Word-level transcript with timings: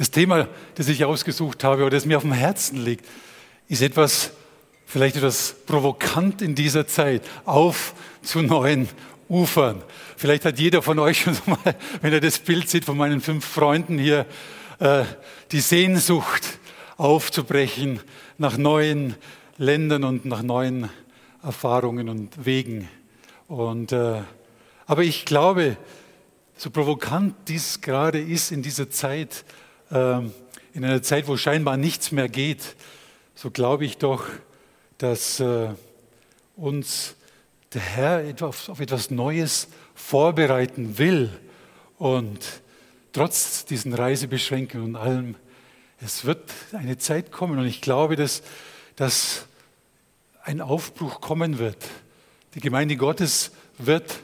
Das 0.00 0.10
Thema, 0.10 0.48
das 0.76 0.88
ich 0.88 1.04
ausgesucht 1.04 1.62
habe 1.62 1.82
oder 1.82 1.90
das 1.90 2.06
mir 2.06 2.16
auf 2.16 2.22
dem 2.22 2.32
Herzen 2.32 2.82
liegt, 2.82 3.04
ist 3.68 3.82
etwas, 3.82 4.30
vielleicht 4.86 5.16
etwas 5.16 5.54
provokant 5.66 6.40
in 6.40 6.54
dieser 6.54 6.86
Zeit, 6.86 7.20
auf 7.44 7.92
zu 8.22 8.40
neuen 8.40 8.88
Ufern. 9.28 9.82
Vielleicht 10.16 10.46
hat 10.46 10.58
jeder 10.58 10.80
von 10.80 10.98
euch 11.00 11.20
schon 11.24 11.36
mal, 11.44 11.76
wenn 12.00 12.14
er 12.14 12.20
das 12.20 12.38
Bild 12.38 12.70
sieht 12.70 12.86
von 12.86 12.96
meinen 12.96 13.20
fünf 13.20 13.44
Freunden 13.44 13.98
hier, 13.98 14.24
äh, 14.78 15.04
die 15.52 15.60
Sehnsucht 15.60 16.46
aufzubrechen 16.96 18.00
nach 18.38 18.56
neuen 18.56 19.16
Ländern 19.58 20.04
und 20.04 20.24
nach 20.24 20.40
neuen 20.40 20.88
Erfahrungen 21.42 22.08
und 22.08 22.46
Wegen. 22.46 22.88
Und, 23.48 23.92
äh, 23.92 24.22
aber 24.86 25.02
ich 25.02 25.26
glaube, 25.26 25.76
so 26.56 26.70
provokant 26.70 27.34
dies 27.48 27.82
gerade 27.82 28.18
ist 28.18 28.50
in 28.50 28.62
dieser 28.62 28.88
Zeit, 28.88 29.44
ähm, 29.90 30.32
in 30.72 30.84
einer 30.84 31.02
Zeit, 31.02 31.26
wo 31.26 31.36
scheinbar 31.36 31.76
nichts 31.76 32.12
mehr 32.12 32.28
geht, 32.28 32.76
so 33.34 33.50
glaube 33.50 33.84
ich 33.84 33.98
doch, 33.98 34.26
dass 34.98 35.40
äh, 35.40 35.70
uns 36.56 37.14
der 37.72 37.82
Herr 37.82 38.34
auf 38.42 38.80
etwas 38.80 39.10
Neues 39.10 39.68
vorbereiten 39.94 40.98
will. 40.98 41.30
Und 41.98 42.38
trotz 43.12 43.64
diesen 43.64 43.94
Reisebeschränkungen 43.94 44.94
und 44.94 44.96
allem, 44.96 45.36
es 46.00 46.24
wird 46.24 46.50
eine 46.72 46.98
Zeit 46.98 47.30
kommen 47.30 47.58
und 47.58 47.66
ich 47.66 47.80
glaube, 47.80 48.16
dass, 48.16 48.42
dass 48.96 49.46
ein 50.42 50.60
Aufbruch 50.60 51.20
kommen 51.20 51.58
wird. 51.58 51.84
Die 52.54 52.60
Gemeinde 52.60 52.96
Gottes 52.96 53.52
wird, 53.78 54.20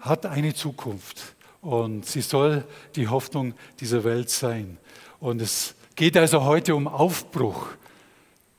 hat 0.00 0.24
eine 0.26 0.54
Zukunft 0.54 1.34
und 1.60 2.06
sie 2.06 2.20
soll 2.20 2.64
die 2.94 3.08
Hoffnung 3.08 3.54
dieser 3.80 4.04
Welt 4.04 4.30
sein. 4.30 4.78
Und 5.26 5.42
es 5.42 5.74
geht 5.96 6.16
also 6.16 6.44
heute 6.44 6.76
um 6.76 6.86
Aufbruch, 6.86 7.70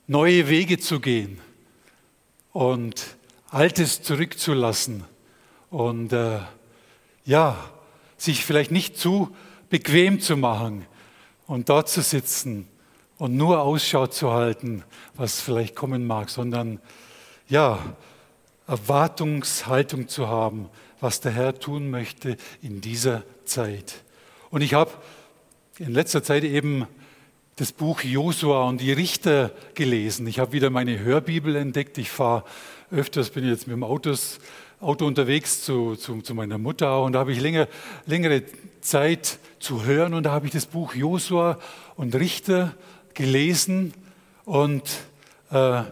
neue 0.06 0.50
Wege 0.50 0.76
zu 0.78 1.00
gehen 1.00 1.40
und 2.52 3.16
Altes 3.48 4.02
zurückzulassen 4.02 5.04
und 5.70 6.12
äh, 6.12 6.40
ja, 7.24 7.56
sich 8.18 8.44
vielleicht 8.44 8.70
nicht 8.70 8.98
zu 8.98 9.34
bequem 9.70 10.20
zu 10.20 10.36
machen 10.36 10.84
und 11.46 11.70
dort 11.70 11.88
zu 11.88 12.02
sitzen 12.02 12.68
und 13.16 13.34
nur 13.34 13.62
Ausschau 13.62 14.06
zu 14.06 14.32
halten, 14.32 14.84
was 15.14 15.40
vielleicht 15.40 15.74
kommen 15.74 16.06
mag, 16.06 16.28
sondern 16.28 16.82
ja, 17.48 17.78
Erwartungshaltung 18.66 20.06
zu 20.06 20.28
haben, 20.28 20.68
was 21.00 21.22
der 21.22 21.32
Herr 21.32 21.58
tun 21.58 21.88
möchte 21.88 22.36
in 22.60 22.82
dieser 22.82 23.22
Zeit. 23.46 24.04
Und 24.50 24.60
ich 24.60 24.74
habe 24.74 24.90
in 25.78 25.92
letzter 25.92 26.24
Zeit 26.24 26.42
eben 26.42 26.88
das 27.56 27.70
Buch 27.72 28.02
Josua 28.02 28.64
und 28.68 28.80
die 28.80 28.92
Richter 28.92 29.52
gelesen. 29.74 30.26
Ich 30.26 30.40
habe 30.40 30.52
wieder 30.52 30.70
meine 30.70 30.98
Hörbibel 30.98 31.54
entdeckt. 31.54 31.98
Ich 31.98 32.10
fahre 32.10 32.44
öfters, 32.90 33.30
bin 33.30 33.46
jetzt 33.46 33.68
mit 33.68 33.76
dem 33.76 33.84
Autos, 33.84 34.40
Auto 34.80 35.06
unterwegs 35.06 35.62
zu, 35.62 35.94
zu, 35.94 36.20
zu 36.20 36.34
meiner 36.34 36.58
Mutter 36.58 37.02
und 37.02 37.12
da 37.12 37.20
habe 37.20 37.32
ich 37.32 37.40
länger, 37.40 37.68
längere 38.06 38.42
Zeit 38.80 39.38
zu 39.60 39.84
hören 39.84 40.14
und 40.14 40.24
da 40.24 40.32
habe 40.32 40.46
ich 40.46 40.52
das 40.52 40.66
Buch 40.66 40.94
Josua 40.94 41.58
und 41.96 42.14
Richter 42.14 42.74
gelesen 43.14 43.94
und 44.44 44.82
äh, 45.50 45.82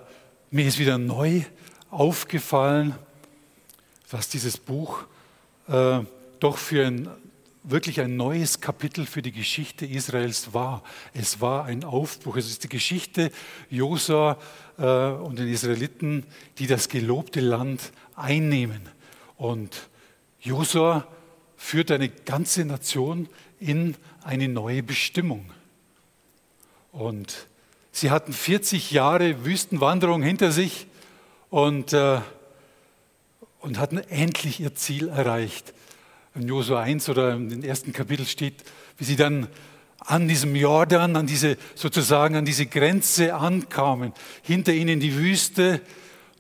mir 0.51 0.67
ist 0.67 0.79
wieder 0.79 0.99
neu 0.99 1.43
aufgefallen, 1.91 2.95
was 4.11 4.29
dieses 4.29 4.57
Buch 4.57 5.05
äh, 5.69 6.01
doch 6.41 6.59
für 6.59 6.87
ein 6.87 7.09
wirklich 7.69 8.01
ein 8.01 8.17
neues 8.17 8.61
Kapitel 8.61 9.07
für 9.07 9.23
die 9.23 9.33
Geschichte 9.33 9.87
Israels 9.87 10.55
war. 10.55 10.83
Es 11.13 11.41
war 11.41 11.65
ein 11.65 11.85
Aufbruch. 11.85 12.37
Es 12.37 12.49
ist 12.49 12.65
die 12.65 12.69
Geschichte 12.69 13.33
Josua 13.69 14.39
äh, 14.79 14.85
und 14.85 15.39
den 15.39 15.49
Israeliten, 15.49 16.25
die 16.59 16.69
das 16.69 16.89
gelobte 16.89 17.41
Land 17.41 17.93
einnehmen. 18.15 18.83
Und 19.37 19.89
Josua 20.41 21.07
führt 21.57 21.91
eine 21.91 22.09
ganze 22.09 22.65
Nation 22.65 23.29
in 23.59 23.97
eine 24.23 24.49
neue 24.49 24.83
Bestimmung. 24.83 25.51
Und 26.93 27.49
sie 27.91 28.11
hatten 28.11 28.33
40 28.33 28.93
Jahre 28.93 29.45
Wüstenwanderung 29.45 30.23
hinter 30.23 30.53
sich 30.53 30.87
und, 31.51 31.93
äh, 31.93 32.21
und 33.61 33.79
hatten 33.79 33.99
endlich 33.99 34.61
ihr 34.61 34.75
Ziel 34.77 35.09
erreicht 35.09 35.75
in 36.37 36.49
Josua 36.49 36.83
1 36.83 37.09
oder 37.09 37.33
im 37.33 37.63
ersten 37.63 37.93
Kapitel 37.93 38.27
steht, 38.27 38.65
wie 38.99 39.05
sie 39.05 39.17
dann 39.17 39.49
an 39.99 40.29
diesem 40.29 40.55
Jordan, 40.55 41.17
an 41.17 41.27
diese, 41.27 41.57
sozusagen 41.75 42.37
an 42.37 42.45
diese 42.45 42.67
Grenze 42.67 43.35
ankamen. 43.35 44.13
Hinter 44.43 44.73
ihnen 44.73 45.01
die 45.01 45.17
Wüste 45.17 45.81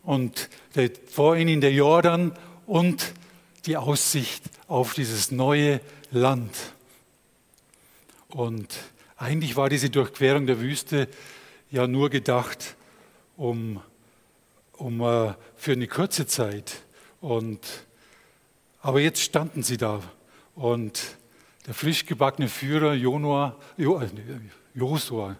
und 0.02 0.48
der, 0.74 0.90
vor 1.10 1.36
ihnen 1.36 1.60
der 1.60 1.72
Jordan 1.72 2.32
und 2.66 3.12
die 3.66 3.76
Aussicht 3.76 4.44
auf 4.68 4.94
dieses 4.94 5.30
neue 5.30 5.80
Land. 6.10 6.54
Und 8.28 8.76
eigentlich 9.16 9.56
war 9.56 9.68
diese 9.68 9.90
Durchquerung 9.90 10.46
der 10.46 10.60
Wüste 10.60 11.08
ja 11.70 11.86
nur 11.86 12.10
gedacht, 12.10 12.76
um, 13.36 13.80
um 14.72 15.00
uh, 15.00 15.32
für 15.56 15.72
eine 15.72 15.88
kurze 15.88 16.26
Zeit. 16.26 16.82
Und 17.20 17.85
aber 18.86 19.00
jetzt 19.00 19.20
standen 19.20 19.64
sie 19.64 19.78
da 19.78 20.00
und 20.54 21.16
der 21.66 21.74
frisch 21.74 22.06
gebackene 22.06 22.48
Führer 22.48 22.94
Jonua, 22.94 23.56
äh, 23.76 23.84
Josua 24.74 25.36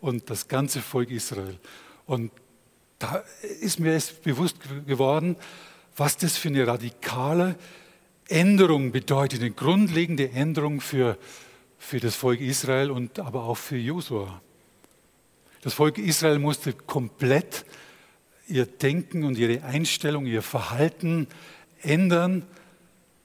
und 0.00 0.30
das 0.30 0.48
ganze 0.48 0.80
Volk 0.80 1.10
Israel. 1.10 1.58
Und 2.06 2.32
da 2.98 3.22
ist 3.60 3.80
mir 3.80 3.92
erst 3.92 4.22
bewusst 4.22 4.56
geworden, 4.86 5.36
was 5.94 6.16
das 6.16 6.38
für 6.38 6.48
eine 6.48 6.66
radikale 6.66 7.56
Änderung 8.28 8.92
bedeutet, 8.92 9.40
eine 9.40 9.50
grundlegende 9.50 10.30
Änderung 10.30 10.80
für, 10.80 11.18
für 11.76 12.00
das 12.00 12.16
Volk 12.16 12.40
Israel 12.40 12.90
und 12.90 13.18
aber 13.18 13.42
auch 13.42 13.58
für 13.58 13.76
Josua. 13.76 14.40
Das 15.60 15.74
Volk 15.74 15.98
Israel 15.98 16.38
musste 16.38 16.72
komplett 16.72 17.66
ihr 18.48 18.64
Denken 18.64 19.24
und 19.24 19.36
ihre 19.36 19.64
Einstellung, 19.64 20.24
ihr 20.24 20.40
Verhalten 20.40 21.26
ändern 21.82 22.46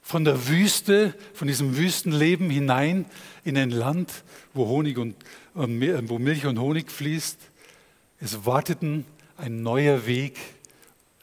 von 0.02 0.24
der 0.24 0.48
Wüste, 0.48 1.14
von 1.32 1.48
diesem 1.48 1.76
Wüstenleben 1.76 2.50
hinein 2.50 3.06
in 3.44 3.56
ein 3.56 3.70
Land, 3.70 4.24
wo, 4.52 4.66
Honig 4.66 4.98
und, 4.98 5.14
wo 5.54 6.18
Milch 6.18 6.44
und 6.44 6.58
Honig 6.58 6.90
fließt. 6.90 7.38
Es 8.20 8.44
warteten 8.44 9.06
ein 9.36 9.62
neuer 9.62 10.06
Weg, 10.06 10.38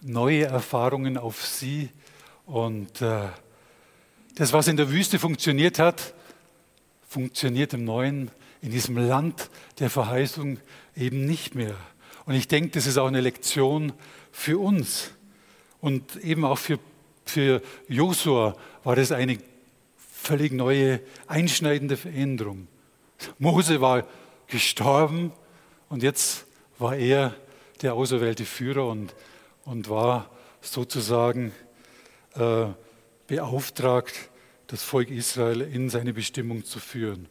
neue 0.02 0.46
Erfahrungen 0.46 1.18
auf 1.18 1.46
sie. 1.46 1.90
Und 2.46 3.02
äh, 3.02 3.28
das, 4.36 4.54
was 4.54 4.68
in 4.68 4.78
der 4.78 4.90
Wüste 4.90 5.20
funktioniert 5.20 5.78
hat, 5.78 6.14
funktioniert 7.08 7.74
im 7.74 7.84
Neuen, 7.86 8.32
in 8.62 8.72
diesem 8.72 8.98
Land 8.98 9.50
der 9.80 9.90
Verheißung 9.90 10.60
eben 10.96 11.26
nicht 11.26 11.56
mehr. 11.56 11.76
Und 12.26 12.36
ich 12.36 12.48
denke, 12.48 12.72
das 12.72 12.88
ist 12.88 12.98
auch 12.98 13.08
eine 13.08 13.22
Lektion 13.22 13.94
für 14.32 14.60
uns 14.60 15.12
und 15.82 16.18
eben 16.18 16.46
auch 16.46 16.58
für 16.58 16.80
für 17.30 17.62
Josua 17.88 18.56
war 18.84 18.96
das 18.96 19.12
eine 19.12 19.38
völlig 19.98 20.52
neue, 20.52 21.00
einschneidende 21.28 21.98
Veränderung. 21.98 22.68
Mose 23.38 23.82
war 23.82 24.06
gestorben 24.48 25.32
und 25.88 26.04
jetzt 26.04 26.46
war 26.78 26.96
er 26.96 27.36
der 27.82 27.94
auserwählte 27.94 28.46
Führer 28.46 28.88
und, 28.88 29.14
und 29.64 29.90
war 29.90 30.30
sozusagen 30.62 31.54
äh, 32.36 32.66
beauftragt, 33.28 34.30
das 34.68 34.84
Volk 34.84 35.10
Israel 35.10 35.62
in 35.62 35.90
seine 35.90 36.14
Bestimmung 36.14 36.64
zu 36.64 36.80
führen. 36.80 37.28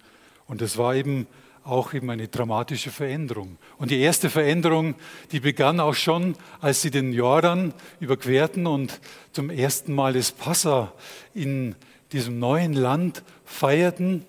Und 0.47 0.61
das 0.61 0.77
war 0.77 0.95
eben 0.95 1.27
auch 1.69 1.93
eben 1.93 2.11
eine 2.11 2.29
dramatische 2.29 2.91
Veränderung. 2.91 3.59
Und 3.77 3.91
die 3.91 4.01
erste 4.01 4.31
Veränderung, 4.31 4.95
die 5.33 5.41
begann 5.41 5.81
auch 5.81 5.95
schon, 5.95 6.35
als 6.61 6.83
sie 6.83 6.91
den 6.91 7.13
Jordan 7.13 7.75
überquerten 8.01 8.67
und 8.67 9.01
zum 9.33 9.51
ersten 9.51 9.95
Mal 9.95 10.15
das 10.15 10.33
Passa 10.33 10.93
in 11.35 11.75
diesem 12.13 12.39
neuen 12.39 12.73
Land 12.73 13.23
feierten. 13.45 14.25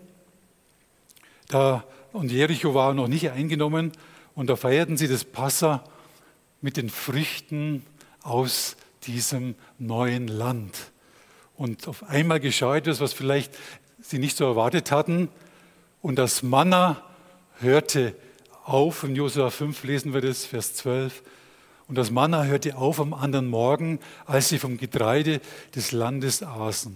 Da, 1.48 1.84
und 2.12 2.32
Jericho 2.32 2.74
war 2.74 2.94
noch 2.94 3.08
nicht 3.08 3.32
eingenommen 3.32 3.94
und 4.36 4.50
da 4.50 4.56
feierten 4.56 4.98
sie 4.98 5.08
das 5.08 5.24
Passa 5.24 5.84
mit 6.62 6.78
den 6.78 6.90
Früchten 6.90 7.86
aus 8.22 8.76
diesem 9.04 9.56
neuen 9.78 10.28
Land. 10.28 10.92
Und 11.56 11.88
auf 11.88 12.04
einmal 12.04 12.40
geschah 12.40 12.76
etwas, 12.76 13.00
was 13.00 13.14
vielleicht 13.14 13.58
sie 14.02 14.20
nicht 14.20 14.38
so 14.38 14.46
erwartet 14.46 14.92
hatten. 14.92 15.30
Und 16.02 16.16
das 16.16 16.44
Manna 16.44 17.04
hörte 17.62 18.16
auf, 18.66 19.04
in 19.04 19.16
Josua 19.16 19.50
5 19.50 19.84
lesen 19.84 20.14
wir 20.14 20.22
das, 20.22 20.46
Vers 20.46 20.76
12. 20.76 21.24
Und 21.88 21.98
das 21.98 22.12
Manna 22.12 22.44
hörte 22.44 22.78
auf 22.78 23.00
am 23.00 23.14
anderen 23.14 23.48
Morgen, 23.48 24.00
als 24.26 24.50
sie 24.50 24.60
vom 24.60 24.78
Getreide 24.78 25.42
des 25.76 25.92
Landes 25.92 26.44
aßen. 26.44 26.96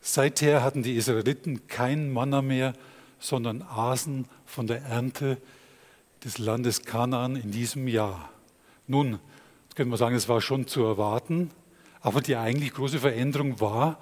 Seither 0.00 0.62
hatten 0.62 0.82
die 0.82 0.96
Israeliten 0.96 1.66
kein 1.66 2.12
Manna 2.12 2.40
mehr, 2.40 2.72
sondern 3.18 3.62
aßen 3.62 4.26
von 4.44 4.66
der 4.66 4.82
Ernte 4.82 5.38
des 6.24 6.38
Landes 6.38 6.82
Kanaan 6.82 7.36
in 7.36 7.50
diesem 7.50 7.88
Jahr. 7.88 8.30
Nun, 8.86 9.18
könnte 9.76 9.90
man 9.90 9.98
sagen, 9.98 10.16
es 10.16 10.28
war 10.28 10.40
schon 10.40 10.66
zu 10.66 10.82
erwarten, 10.82 11.50
aber 12.00 12.22
die 12.22 12.36
eigentlich 12.36 12.72
große 12.72 12.98
Veränderung 12.98 13.60
war, 13.60 13.98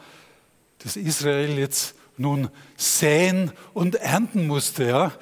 dass 0.79 0.97
Israel 0.97 1.59
jetzt 1.59 1.97
nun 2.17 2.49
säen 2.77 3.51
und 3.73 3.97
ernten 3.97 4.47
musste. 4.47 4.85
Ja? 4.85 5.13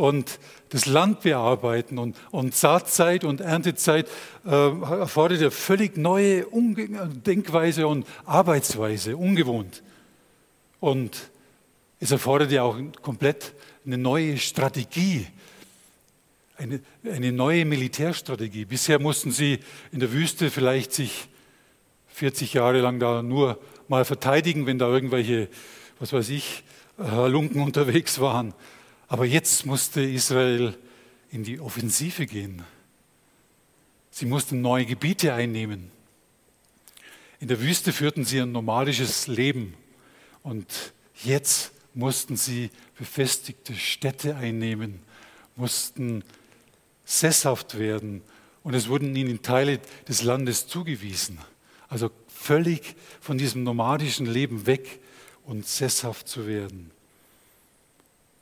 Und 0.00 0.38
das 0.70 0.86
Land 0.86 1.20
bearbeiten 1.20 1.98
und, 1.98 2.16
und 2.30 2.54
Saatzeit 2.54 3.22
und 3.22 3.42
Erntezeit 3.42 4.08
äh, 4.46 4.48
erfordert 4.50 5.40
eine 5.40 5.50
völlig 5.50 5.98
neue 5.98 6.46
Umge 6.46 6.88
Denkweise 7.26 7.86
und 7.86 8.06
Arbeitsweise, 8.24 9.18
ungewohnt. 9.18 9.82
Und 10.80 11.30
es 11.98 12.12
erfordert 12.12 12.50
ja 12.50 12.62
auch 12.62 12.78
komplett 13.02 13.52
eine 13.84 13.98
neue 13.98 14.38
Strategie, 14.38 15.26
eine, 16.56 16.80
eine 17.04 17.30
neue 17.30 17.66
Militärstrategie. 17.66 18.64
Bisher 18.64 18.98
mussten 19.00 19.32
sie 19.32 19.58
in 19.92 20.00
der 20.00 20.12
Wüste 20.12 20.48
vielleicht 20.48 20.94
sich 20.94 21.28
40 22.08 22.54
Jahre 22.54 22.80
lang 22.80 23.00
da 23.00 23.22
nur 23.22 23.58
mal 23.86 24.06
verteidigen, 24.06 24.64
wenn 24.64 24.78
da 24.78 24.88
irgendwelche, 24.88 25.48
was 25.98 26.14
weiß 26.14 26.30
ich, 26.30 26.64
Halunken 26.96 27.60
unterwegs 27.60 28.18
waren. 28.18 28.54
Aber 29.10 29.24
jetzt 29.24 29.66
musste 29.66 30.02
Israel 30.02 30.78
in 31.32 31.42
die 31.42 31.58
Offensive 31.58 32.26
gehen. 32.26 32.62
Sie 34.12 34.24
mussten 34.24 34.60
neue 34.60 34.86
Gebiete 34.86 35.34
einnehmen. 35.34 35.90
In 37.40 37.48
der 37.48 37.60
Wüste 37.60 37.92
führten 37.92 38.24
sie 38.24 38.38
ein 38.40 38.52
nomadisches 38.52 39.26
Leben 39.26 39.74
und 40.44 40.92
jetzt 41.24 41.72
mussten 41.92 42.36
sie 42.36 42.70
befestigte 42.96 43.74
Städte 43.74 44.36
einnehmen, 44.36 45.00
mussten 45.56 46.22
sesshaft 47.04 47.80
werden 47.80 48.22
und 48.62 48.74
es 48.74 48.88
wurden 48.88 49.16
ihnen 49.16 49.42
Teile 49.42 49.80
des 50.06 50.22
Landes 50.22 50.68
zugewiesen. 50.68 51.38
Also 51.88 52.12
völlig 52.28 52.94
von 53.20 53.38
diesem 53.38 53.64
nomadischen 53.64 54.26
Leben 54.26 54.66
weg 54.66 55.00
und 55.42 55.66
sesshaft 55.66 56.28
zu 56.28 56.46
werden. 56.46 56.92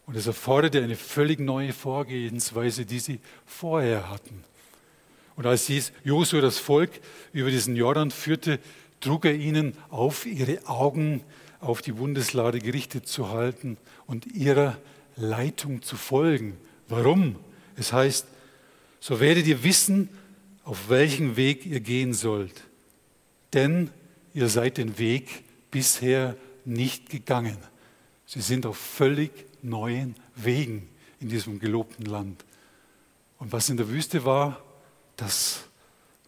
Und 0.09 0.17
es 0.17 0.27
erforderte 0.27 0.83
eine 0.83 0.97
völlig 0.97 1.39
neue 1.39 1.75
Vorgehensweise, 1.75 2.87
die 2.87 2.99
sie 2.99 3.21
vorher 3.45 4.09
hatten. 4.09 4.43
Und 5.37 5.45
als 5.45 5.71
Josua 6.03 6.41
das 6.41 6.57
Volk 6.57 6.93
über 7.35 7.51
diesen 7.51 7.77
Jordan 7.77 8.11
führte, 8.11 8.59
trug 9.01 9.27
er 9.27 9.35
ihnen 9.35 9.77
auf, 9.91 10.25
ihre 10.25 10.67
Augen 10.67 11.21
auf 11.61 11.83
die 11.83 11.93
Bundeslade 11.93 12.59
gerichtet 12.59 13.07
zu 13.07 13.29
halten 13.29 13.77
und 14.07 14.25
ihrer 14.35 14.79
Leitung 15.17 15.83
zu 15.83 15.97
folgen. 15.97 16.57
Warum? 16.89 17.37
Es 17.77 17.93
heißt, 17.93 18.27
so 19.01 19.21
werdet 19.21 19.47
ihr 19.47 19.63
wissen, 19.63 20.09
auf 20.65 20.89
welchen 20.89 21.37
Weg 21.37 21.67
ihr 21.67 21.81
gehen 21.81 22.15
sollt. 22.15 22.63
Denn 23.53 23.91
ihr 24.33 24.49
seid 24.49 24.79
den 24.79 24.99
Weg 24.99 25.45
bisher 25.71 26.35
nicht 26.65 27.11
gegangen. 27.11 27.59
Sie 28.25 28.41
sind 28.41 28.65
auf 28.65 28.79
völlig 28.79 29.48
neuen 29.63 30.15
Wegen 30.37 30.89
in 31.21 31.29
diesem 31.29 31.59
gelobten 31.59 32.07
Land. 32.07 32.45
Und 33.39 33.53
was 33.53 33.69
in 33.69 33.77
der 33.77 33.89
Wüste 33.89 34.25
war, 34.25 34.63
das 35.17 35.65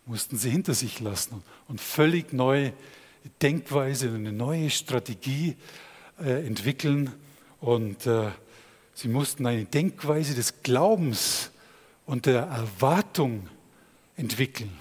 mussten 0.06 0.36
sie 0.36 0.50
hinter 0.50 0.74
sich 0.74 1.00
lassen 1.00 1.42
und 1.68 1.80
völlig 1.80 2.32
neue 2.32 2.72
Denkweise, 3.42 4.08
eine 4.08 4.32
neue 4.32 4.70
Strategie 4.70 5.56
äh, 6.20 6.46
entwickeln. 6.46 7.12
Und 7.60 8.06
äh, 8.06 8.30
sie 8.94 9.08
mussten 9.08 9.46
eine 9.46 9.64
Denkweise 9.64 10.34
des 10.34 10.62
Glaubens 10.62 11.50
und 12.06 12.26
der 12.26 12.42
Erwartung 12.42 13.48
entwickeln. 14.16 14.72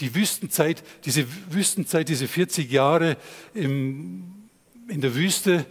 Die 0.00 0.14
Wüstenzeit, 0.14 0.82
diese 1.04 1.26
Wüstenzeit, 1.52 2.08
diese 2.08 2.28
40 2.28 2.70
Jahre 2.70 3.16
im, 3.52 4.48
in 4.86 5.00
der 5.00 5.14
Wüste, 5.14 5.66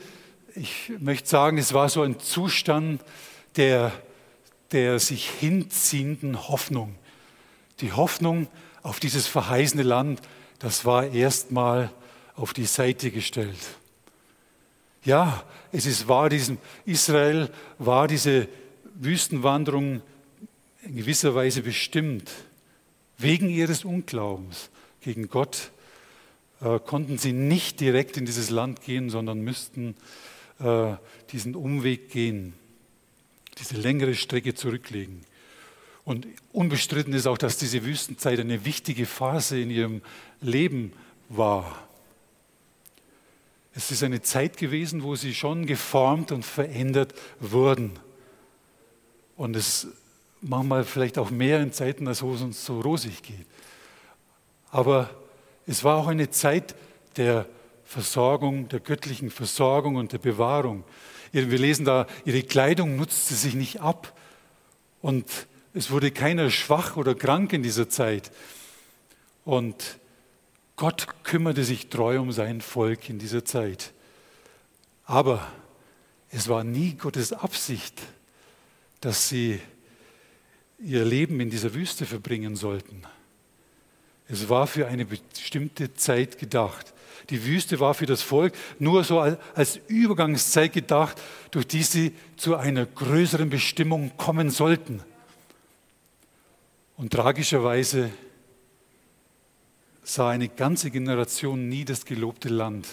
ich 0.58 0.92
möchte 1.00 1.30
sagen, 1.30 1.58
es 1.58 1.74
war 1.74 1.88
so 1.90 2.02
ein 2.02 2.20
Zustand 2.20 3.02
der, 3.56 3.92
der 4.72 5.00
sich 5.00 5.30
hinziehenden 5.30 6.48
Hoffnung. 6.50 6.96
Die 7.80 7.94
Hoffnung 7.94 8.48
auf 8.82 9.00
dieses 9.00 9.28
verheißene 9.28 9.84
Land, 9.84 10.22
das 10.60 10.84
war 10.84 11.06
erstmal 11.08 11.92
auf 12.36 12.54
die 12.54 12.66
Seite 12.66 13.12
gestellt. 13.12 13.58
Ja, 15.04 15.44
es 15.72 15.86
ist 15.86 16.08
wahr, 16.08 16.30
diesem 16.30 16.58
Israel 16.86 17.50
war 17.78 18.08
diese 18.08 18.48
Wüstenwanderung 18.96 20.02
in 20.82 20.96
gewisser 20.96 21.36
Weise 21.36 21.62
bestimmt. 21.62 22.32
Wegen 23.18 23.50
ihres 23.50 23.86
Unglaubens 23.86 24.70
gegen 25.02 25.30
Gott 25.30 25.72
äh, 26.62 26.80
konnten 26.80 27.18
sie 27.18 27.34
nicht 27.34 27.80
direkt 27.80 28.18
in 28.18 28.26
dieses 28.26 28.50
Land 28.50 28.82
gehen, 28.82 29.10
sondern 29.10 29.40
müssten 29.42 29.96
äh, 30.60 30.96
diesen 31.32 31.56
Umweg 31.56 32.10
gehen, 32.10 32.54
diese 33.58 33.76
längere 33.76 34.16
Strecke 34.16 34.54
zurücklegen. 34.54 35.22
Und 36.04 36.28
unbestritten 36.54 37.14
ist 37.14 37.28
auch, 37.28 37.38
dass 37.38 37.58
diese 37.58 37.84
Wüstenzeit 37.84 38.40
eine 38.40 38.64
wichtige 38.64 39.06
Phase 39.06 39.60
in 39.60 39.70
ihrem 39.70 40.02
Leben 40.40 40.94
war. 41.28 41.88
Es 43.74 43.92
ist 43.92 44.04
eine 44.04 44.22
Zeit 44.22 44.58
gewesen, 44.58 45.04
wo 45.04 45.16
sie 45.16 45.36
schon 45.36 45.66
geformt 45.66 46.32
und 46.32 46.46
verändert 46.46 47.14
wurden. 47.40 47.92
Und 49.36 49.56
es 49.56 49.88
manchmal 50.42 50.84
vielleicht 50.84 51.18
auch 51.18 51.30
mehr 51.30 51.62
in 51.62 51.72
Zeiten, 51.74 52.08
als 52.08 52.24
wo 52.24 52.34
es 52.34 52.42
uns 52.42 52.66
so 52.66 52.80
rosig 52.80 53.22
geht. 53.22 53.46
Aber 54.72 55.10
es 55.66 55.84
war 55.84 55.98
auch 55.98 56.08
eine 56.08 56.30
Zeit 56.30 56.76
der 57.18 57.48
Versorgung, 57.88 58.68
der 58.68 58.82
göttlichen 58.82 59.32
Versorgung 59.32 59.96
und 59.96 60.12
der 60.12 60.18
Bewahrung. 60.18 60.84
Wir 61.32 61.46
lesen 61.58 61.86
da, 61.86 62.06
ihre 62.26 62.44
Kleidung 62.44 62.98
nutzte 62.98 63.34
sich 63.34 63.54
nicht 63.54 63.80
ab 63.80 64.14
und 65.02 65.48
es 65.74 65.90
wurde 65.90 66.12
keiner 66.12 66.52
schwach 66.52 66.98
oder 66.98 67.16
krank 67.16 67.54
in 67.54 67.64
dieser 67.64 67.88
Zeit. 67.88 68.32
Und 69.46 70.00
Gott 70.76 71.08
kümmerte 71.24 71.64
sich 71.64 71.88
treu 71.88 72.20
um 72.20 72.34
sein 72.34 72.60
Volk 72.60 73.10
in 73.10 73.20
dieser 73.20 73.46
Zeit. 73.46 73.94
Aber 75.06 75.48
es 76.30 76.50
war 76.50 76.66
nie 76.66 76.96
Gottes 76.96 77.32
Absicht, 77.32 78.02
dass 79.00 79.30
sie 79.30 79.62
ihr 80.78 81.06
Leben 81.06 81.40
in 81.40 81.50
dieser 81.50 81.74
Wüste 81.74 82.06
verbringen 82.06 82.58
sollten. 82.58 83.04
Es 84.28 84.50
war 84.50 84.68
für 84.68 84.88
eine 84.88 85.06
bestimmte 85.06 85.94
Zeit 85.94 86.38
gedacht. 86.38 86.94
Die 87.30 87.46
Wüste 87.46 87.80
war 87.80 87.94
für 87.94 88.06
das 88.06 88.22
Volk 88.22 88.54
nur 88.80 89.04
so 89.04 89.20
als 89.20 89.80
Übergangszeit 89.88 90.72
gedacht, 90.72 91.22
durch 91.52 91.68
die 91.68 91.84
sie 91.84 92.14
zu 92.38 92.56
einer 92.56 92.86
größeren 92.86 93.50
Bestimmung 93.50 94.16
kommen 94.16 94.50
sollten. 94.50 95.04
Und 96.96 97.12
tragischerweise 97.12 98.10
sah 100.04 100.30
eine 100.30 100.48
ganze 100.48 100.90
Generation 100.90 101.68
nie 101.68 101.84
das 101.84 102.06
gelobte 102.06 102.50
Land 102.50 102.88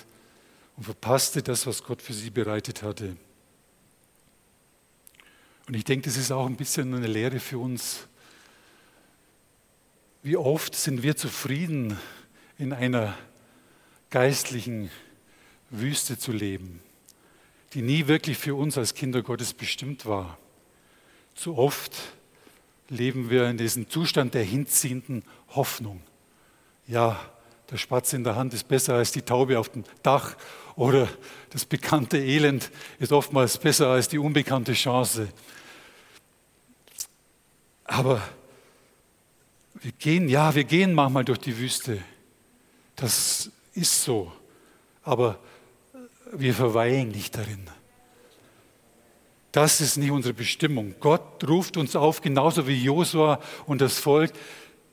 und 0.77 0.85
verpasste 0.85 1.43
das, 1.43 1.67
was 1.67 1.85
Gott 1.85 2.03
für 2.03 2.13
sie 2.13 2.31
bereitet 2.31 2.83
hatte. 2.83 3.17
Und 5.67 5.75
ich 5.75 5.85
denke, 5.85 6.09
das 6.09 6.17
ist 6.17 6.33
auch 6.33 6.47
ein 6.47 6.57
bisschen 6.57 6.93
eine 6.93 7.07
Lehre 7.07 7.39
für 7.41 7.59
uns. 7.59 8.09
Wie 10.23 10.37
oft 10.37 10.75
sind 10.75 11.03
wir 11.03 11.17
zufrieden 11.17 11.99
in 12.59 12.73
einer 12.73 13.17
geistlichen 14.15 14.93
Wüste 15.71 16.17
zu 16.17 16.31
leben, 16.31 16.81
die 17.73 17.83
nie 17.83 18.07
wirklich 18.07 18.39
für 18.39 18.55
uns 18.55 18.79
als 18.79 18.95
Kinder 18.95 19.23
Gottes 19.23 19.53
bestimmt 19.53 20.07
war. 20.07 20.39
Zu 21.35 21.59
oft 21.59 21.97
leben 22.89 23.29
wir 23.29 23.51
in 23.51 23.59
diesem 23.59 23.91
Zustand 23.91 24.35
der 24.35 24.45
hinziehenden 24.45 25.25
Hoffnung. 25.49 26.01
Ja, 26.87 27.19
der 27.73 27.77
Spatz 27.77 28.13
in 28.13 28.23
der 28.23 28.37
Hand 28.37 28.55
ist 28.55 28.69
besser 28.69 28.95
als 28.95 29.11
die 29.11 29.23
Taube 29.23 29.59
auf 29.59 29.71
dem 29.71 29.83
Dach 30.05 30.37
oder 30.77 31.09
das 31.51 31.65
bekannte 31.65 32.19
Elend 32.19 32.71
ist 33.01 33.11
oftmals 33.11 33.59
besser 33.59 33.89
als 33.89 34.07
die 34.07 34.21
unbekannte 34.21 34.75
Chance. 34.75 35.27
Aber 37.83 38.23
wir 39.75 39.91
gehen, 39.91 40.29
ja, 40.29 40.55
wir 40.55 40.63
gehen 40.63 40.95
manchmal 40.95 41.25
durch 41.25 41.41
die 41.41 41.59
Wüste. 41.59 42.01
Das 42.95 43.51
ist 43.75 44.03
so, 44.05 44.33
aber 45.03 45.39
wir 46.33 46.55
verweilen 46.55 47.09
nicht 47.11 47.37
darin. 47.37 47.69
Das 49.53 49.81
ist 49.81 49.97
nicht 49.97 50.11
unsere 50.11 50.35
Bestimmung. 50.35 50.97
Gott 50.99 51.47
ruft 51.47 51.77
uns 51.77 51.95
auf, 51.95 52.21
genauso 52.21 52.67
wie 52.67 52.83
Josua 52.83 53.41
und 53.67 53.81
das 53.81 53.99
Volk, 53.99 54.33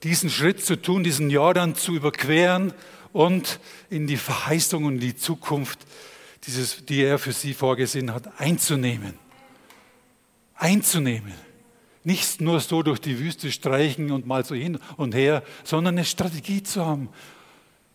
diesen 0.04 0.30
Schritt 0.30 0.64
zu 0.64 0.80
tun, 0.80 1.04
diesen 1.04 1.30
Jordan 1.30 1.76
zu 1.76 1.96
überqueren 1.96 2.74
und 3.12 3.60
in 3.90 4.08
die 4.08 4.18
Verheißung 4.18 4.86
und 4.86 5.00
die 5.00 5.16
Zukunft 5.16 5.80
dieses, 6.46 6.86
die 6.86 7.04
er 7.04 7.20
für 7.20 7.34
sie 7.34 7.54
vorgesehen 7.54 8.14
hat, 8.14 8.40
einzunehmen. 8.40 9.14
Einzunehmen. 10.56 11.34
Nicht 12.04 12.42
nur 12.42 12.60
so 12.60 12.82
durch 12.82 13.00
die 13.00 13.20
Wüste 13.20 13.52
streichen 13.52 14.12
und 14.12 14.26
mal 14.26 14.44
so 14.44 14.56
hin 14.56 14.80
und 14.98 15.14
her, 15.14 15.44
sondern 15.64 15.96
eine 15.96 16.06
Strategie 16.06 16.64
zu 16.64 16.86
haben, 16.86 17.10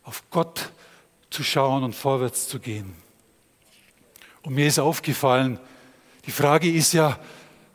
auf 0.07 0.23
Gott 0.31 0.71
zu 1.31 1.43
schauen 1.43 1.83
und 1.83 1.95
vorwärts 1.95 2.49
zu 2.49 2.61
gehen. 2.61 2.95
Und 4.43 4.55
mir 4.55 4.69
ist 4.69 4.79
aufgefallen, 4.79 5.59
die 6.25 6.31
Frage 6.31 6.71
ist 6.71 6.93
ja, 6.93 7.19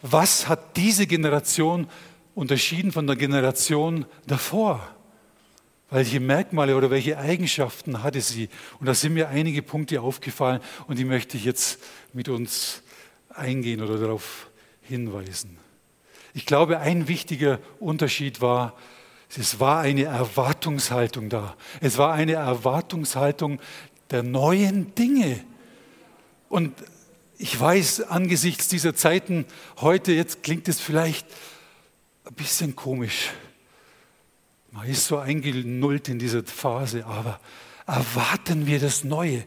was 0.01 0.47
hat 0.47 0.77
diese 0.77 1.05
Generation 1.05 1.87
unterschieden 2.33 2.93
von 2.93 3.05
der 3.05 3.17
Generation 3.17 4.05
davor? 4.25 4.95
Welche 5.89 6.21
Merkmale 6.21 6.77
oder 6.77 6.89
welche 6.89 7.17
Eigenschaften 7.17 8.01
hatte 8.01 8.21
sie? 8.21 8.47
Und 8.79 8.85
da 8.85 8.93
sind 8.93 9.13
mir 9.13 9.27
einige 9.27 9.61
Punkte 9.61 10.01
aufgefallen 10.01 10.61
und 10.87 10.97
die 10.97 11.05
möchte 11.05 11.35
ich 11.35 11.43
jetzt 11.43 11.79
mit 12.13 12.29
uns 12.29 12.81
eingehen 13.27 13.81
oder 13.81 13.97
darauf 13.97 14.49
hinweisen. 14.81 15.57
Ich 16.33 16.45
glaube, 16.45 16.79
ein 16.79 17.09
wichtiger 17.09 17.59
Unterschied 17.81 18.39
war, 18.39 18.77
es 19.37 19.59
war 19.59 19.79
eine 19.81 20.03
Erwartungshaltung 20.03 21.29
da. 21.29 21.55
Es 21.79 21.97
war 21.97 22.13
eine 22.13 22.33
Erwartungshaltung 22.33 23.59
der 24.09 24.23
neuen 24.23 24.93
Dinge. 24.95 25.39
Und 26.49 26.73
ich 27.37 27.59
weiß, 27.59 28.01
angesichts 28.09 28.67
dieser 28.67 28.93
Zeiten 28.93 29.45
heute, 29.79 30.11
jetzt 30.11 30.43
klingt 30.43 30.67
es 30.67 30.79
vielleicht 30.79 31.25
ein 32.25 32.33
bisschen 32.33 32.75
komisch. 32.75 33.29
Man 34.71 34.87
ist 34.87 35.07
so 35.07 35.17
eingenullt 35.17 36.07
in 36.07 36.19
dieser 36.19 36.43
Phase, 36.43 37.05
aber 37.05 37.39
erwarten 37.87 38.67
wir 38.67 38.79
das 38.79 39.03
Neue. 39.03 39.43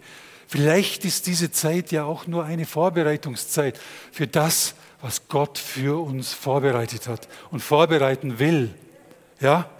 Vielleicht 0.46 1.04
ist 1.04 1.26
diese 1.26 1.50
Zeit 1.50 1.92
ja 1.92 2.04
auch 2.04 2.26
nur 2.26 2.44
eine 2.44 2.66
Vorbereitungszeit 2.66 3.78
für 4.12 4.26
das, 4.26 4.74
was 5.00 5.28
Gott 5.28 5.58
für 5.58 6.02
uns 6.02 6.32
vorbereitet 6.32 7.08
hat 7.08 7.28
und 7.50 7.60
vorbereiten 7.60 8.38
will. 8.38 8.74
Ja? 9.40 9.70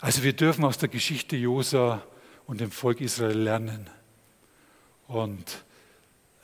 Also 0.00 0.22
wir 0.22 0.32
dürfen 0.32 0.64
aus 0.64 0.78
der 0.78 0.88
Geschichte 0.88 1.36
Josa 1.36 2.02
und 2.46 2.60
dem 2.60 2.70
Volk 2.70 3.00
Israel 3.00 3.38
lernen. 3.38 3.88
Und 5.06 5.64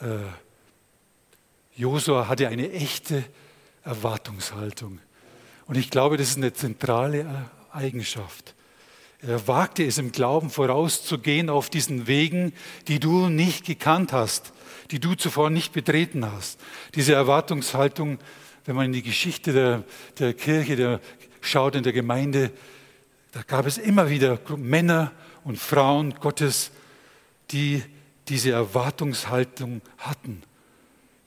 äh, 0.00 0.18
Josua 1.76 2.28
hatte 2.28 2.48
eine 2.48 2.72
echte 2.72 3.24
Erwartungshaltung. 3.84 5.00
Und 5.66 5.76
ich 5.76 5.90
glaube, 5.90 6.16
das 6.16 6.30
ist 6.30 6.36
eine 6.36 6.52
zentrale 6.52 7.50
Eigenschaft. 7.72 8.54
Er 9.20 9.46
wagte 9.46 9.84
es 9.84 9.98
im 9.98 10.12
Glauben 10.12 10.50
vorauszugehen 10.50 11.48
auf 11.48 11.70
diesen 11.70 12.06
Wegen, 12.06 12.52
die 12.88 13.00
du 13.00 13.28
nicht 13.28 13.64
gekannt 13.64 14.12
hast 14.12 14.52
die 14.90 15.00
du 15.00 15.14
zuvor 15.14 15.50
nicht 15.50 15.72
betreten 15.72 16.30
hast. 16.30 16.60
Diese 16.94 17.14
Erwartungshaltung, 17.14 18.18
wenn 18.64 18.76
man 18.76 18.86
in 18.86 18.92
die 18.92 19.02
Geschichte 19.02 19.52
der, 19.52 19.84
der 20.18 20.34
Kirche 20.34 20.76
der, 20.76 21.00
schaut, 21.40 21.74
in 21.74 21.82
der 21.82 21.92
Gemeinde, 21.92 22.50
da 23.34 23.42
gab 23.42 23.66
es 23.66 23.78
immer 23.78 24.08
wieder 24.08 24.38
Männer 24.56 25.12
und 25.44 25.58
Frauen 25.58 26.14
Gottes, 26.14 26.70
die 27.50 27.82
diese 28.28 28.52
Erwartungshaltung 28.52 29.82
hatten, 29.98 30.42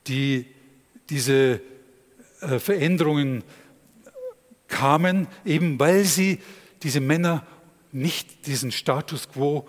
die 0.08 0.48
diese 1.10 1.62
äh, 2.42 2.60
Veränderungen 2.60 3.44
kamen, 4.68 5.28
eben 5.46 5.80
weil 5.80 6.04
sie, 6.06 6.40
diese 6.82 7.00
Männer, 7.00 7.46
nicht 7.92 8.48
diesen 8.48 8.72
Status 8.72 9.30
quo 9.30 9.68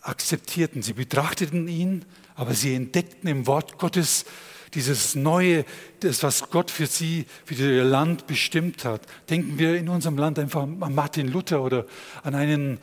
akzeptierten. 0.00 0.82
Sie 0.82 0.92
betrachteten 0.92 1.68
ihn 1.68 2.04
aber 2.36 2.54
sie 2.54 2.74
entdeckten 2.74 3.28
im 3.28 3.46
Wort 3.46 3.78
Gottes 3.78 4.26
dieses 4.74 5.14
Neue, 5.14 5.64
das, 6.00 6.22
was 6.22 6.50
Gott 6.50 6.70
für 6.70 6.86
sie, 6.86 7.26
für 7.44 7.54
ihr 7.54 7.84
Land 7.84 8.26
bestimmt 8.26 8.84
hat. 8.84 9.02
Denken 9.30 9.58
wir 9.58 9.76
in 9.76 9.88
unserem 9.88 10.18
Land 10.18 10.38
einfach 10.38 10.62
an 10.62 10.94
Martin 10.94 11.28
Luther 11.28 11.62
oder 11.62 11.86
an 12.22 12.34
einen 12.34 12.78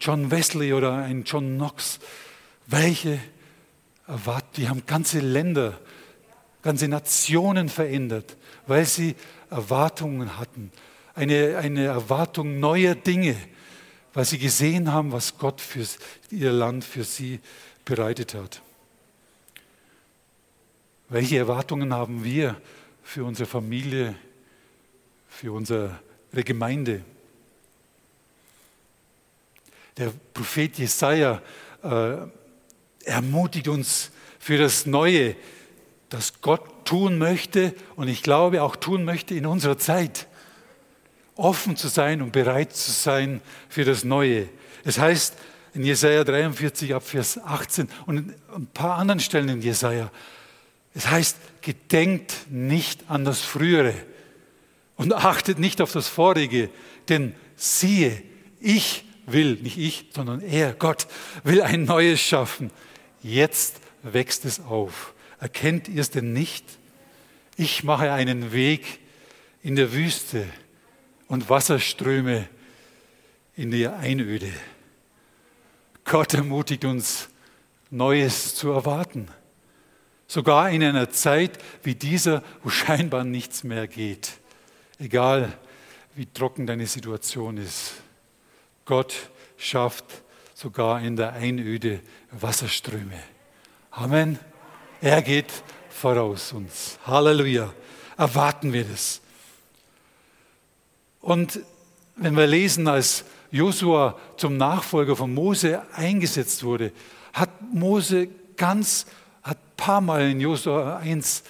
John 0.00 0.30
Wesley 0.30 0.72
oder 0.72 0.94
einen 0.94 1.24
John 1.24 1.56
Knox. 1.56 1.98
Welche 2.66 3.18
erwarten, 4.06 4.48
die 4.56 4.68
haben 4.68 4.82
ganze 4.86 5.20
Länder, 5.20 5.78
ganze 6.62 6.88
Nationen 6.88 7.68
verändert, 7.68 8.36
weil 8.66 8.86
sie 8.86 9.14
Erwartungen 9.50 10.38
hatten. 10.38 10.72
Eine, 11.14 11.58
eine 11.58 11.84
Erwartung 11.84 12.58
neuer 12.58 12.94
Dinge, 12.94 13.36
weil 14.14 14.24
sie 14.24 14.38
gesehen 14.38 14.92
haben, 14.92 15.12
was 15.12 15.38
Gott 15.38 15.60
für 15.60 15.86
ihr 16.30 16.52
Land 16.52 16.84
für 16.84 17.04
sie 17.04 17.40
bereitet 17.84 18.34
hat. 18.34 18.62
Welche 21.08 21.36
Erwartungen 21.36 21.92
haben 21.92 22.24
wir 22.24 22.56
für 23.02 23.24
unsere 23.24 23.46
Familie, 23.46 24.14
für 25.28 25.52
unsere 25.52 26.00
Gemeinde? 26.32 27.02
Der 29.96 30.12
Prophet 30.32 30.78
Jesaja 30.78 31.42
äh, 31.82 32.16
ermutigt 33.04 33.68
uns 33.68 34.10
für 34.38 34.56
das 34.56 34.86
Neue, 34.86 35.36
das 36.08 36.40
Gott 36.40 36.86
tun 36.86 37.18
möchte 37.18 37.74
und 37.96 38.08
ich 38.08 38.22
glaube 38.22 38.62
auch 38.62 38.74
tun 38.74 39.04
möchte 39.04 39.34
in 39.34 39.46
unserer 39.46 39.78
Zeit. 39.78 40.26
Offen 41.36 41.76
zu 41.76 41.88
sein 41.88 42.22
und 42.22 42.32
bereit 42.32 42.74
zu 42.74 42.90
sein 42.90 43.40
für 43.68 43.84
das 43.84 44.04
Neue. 44.04 44.48
Es 44.84 44.98
heißt 44.98 45.36
in 45.74 45.84
Jesaja 45.84 46.24
43 46.24 46.94
ab 46.94 47.02
Vers 47.02 47.38
18 47.38 47.88
und 48.06 48.32
ein 48.54 48.66
paar 48.72 48.96
anderen 48.96 49.20
Stellen 49.20 49.48
in 49.48 49.60
Jesaja, 49.60 50.10
es 50.94 51.10
heißt, 51.10 51.36
gedenkt 51.60 52.46
nicht 52.50 53.10
an 53.10 53.24
das 53.24 53.40
Frühere 53.40 53.94
und 54.96 55.12
achtet 55.12 55.58
nicht 55.58 55.80
auf 55.80 55.92
das 55.92 56.08
Vorige, 56.08 56.70
denn 57.08 57.34
siehe, 57.56 58.22
ich 58.60 59.04
will, 59.26 59.56
nicht 59.56 59.78
ich, 59.78 60.06
sondern 60.14 60.40
er, 60.40 60.72
Gott, 60.72 61.06
will 61.42 61.62
ein 61.62 61.84
Neues 61.84 62.20
schaffen. 62.20 62.70
Jetzt 63.22 63.80
wächst 64.02 64.44
es 64.44 64.60
auf. 64.60 65.14
Erkennt 65.40 65.88
ihr 65.88 66.00
es 66.00 66.10
denn 66.10 66.32
nicht? 66.32 66.64
Ich 67.56 67.84
mache 67.84 68.12
einen 68.12 68.52
Weg 68.52 69.00
in 69.62 69.76
der 69.76 69.92
Wüste 69.92 70.46
und 71.26 71.48
Wasserströme 71.48 72.48
in 73.56 73.70
der 73.70 73.96
Einöde. 73.96 74.52
Gott 76.04 76.34
ermutigt 76.34 76.84
uns, 76.84 77.28
Neues 77.90 78.54
zu 78.54 78.70
erwarten. 78.70 79.28
Sogar 80.26 80.70
in 80.70 80.82
einer 80.82 81.10
Zeit 81.10 81.58
wie 81.82 81.94
dieser, 81.94 82.42
wo 82.62 82.70
scheinbar 82.70 83.24
nichts 83.24 83.64
mehr 83.64 83.86
geht. 83.86 84.32
Egal 84.98 85.52
wie 86.14 86.26
trocken 86.26 86.66
deine 86.66 86.86
Situation 86.86 87.56
ist. 87.58 87.94
Gott 88.84 89.14
schafft 89.56 90.04
sogar 90.54 91.00
in 91.00 91.16
der 91.16 91.32
Einöde 91.32 92.00
Wasserströme. 92.30 93.20
Amen. 93.90 94.38
Er 95.00 95.22
geht 95.22 95.52
voraus 95.90 96.52
uns. 96.52 96.98
Halleluja. 97.06 97.72
Erwarten 98.16 98.72
wir 98.72 98.84
das. 98.84 99.20
Und 101.20 101.60
wenn 102.16 102.36
wir 102.36 102.46
lesen, 102.46 102.86
als 102.86 103.24
Josua 103.50 104.18
zum 104.36 104.56
Nachfolger 104.56 105.16
von 105.16 105.32
Mose 105.32 105.82
eingesetzt 105.92 106.62
wurde, 106.62 106.92
hat 107.32 107.50
Mose 107.72 108.28
ganz 108.56 109.06
hat 109.44 109.58
ein 109.58 109.76
paar 109.76 110.00
Mal 110.00 110.30
in 110.30 110.40
Josua 110.40 110.96
1 110.96 111.44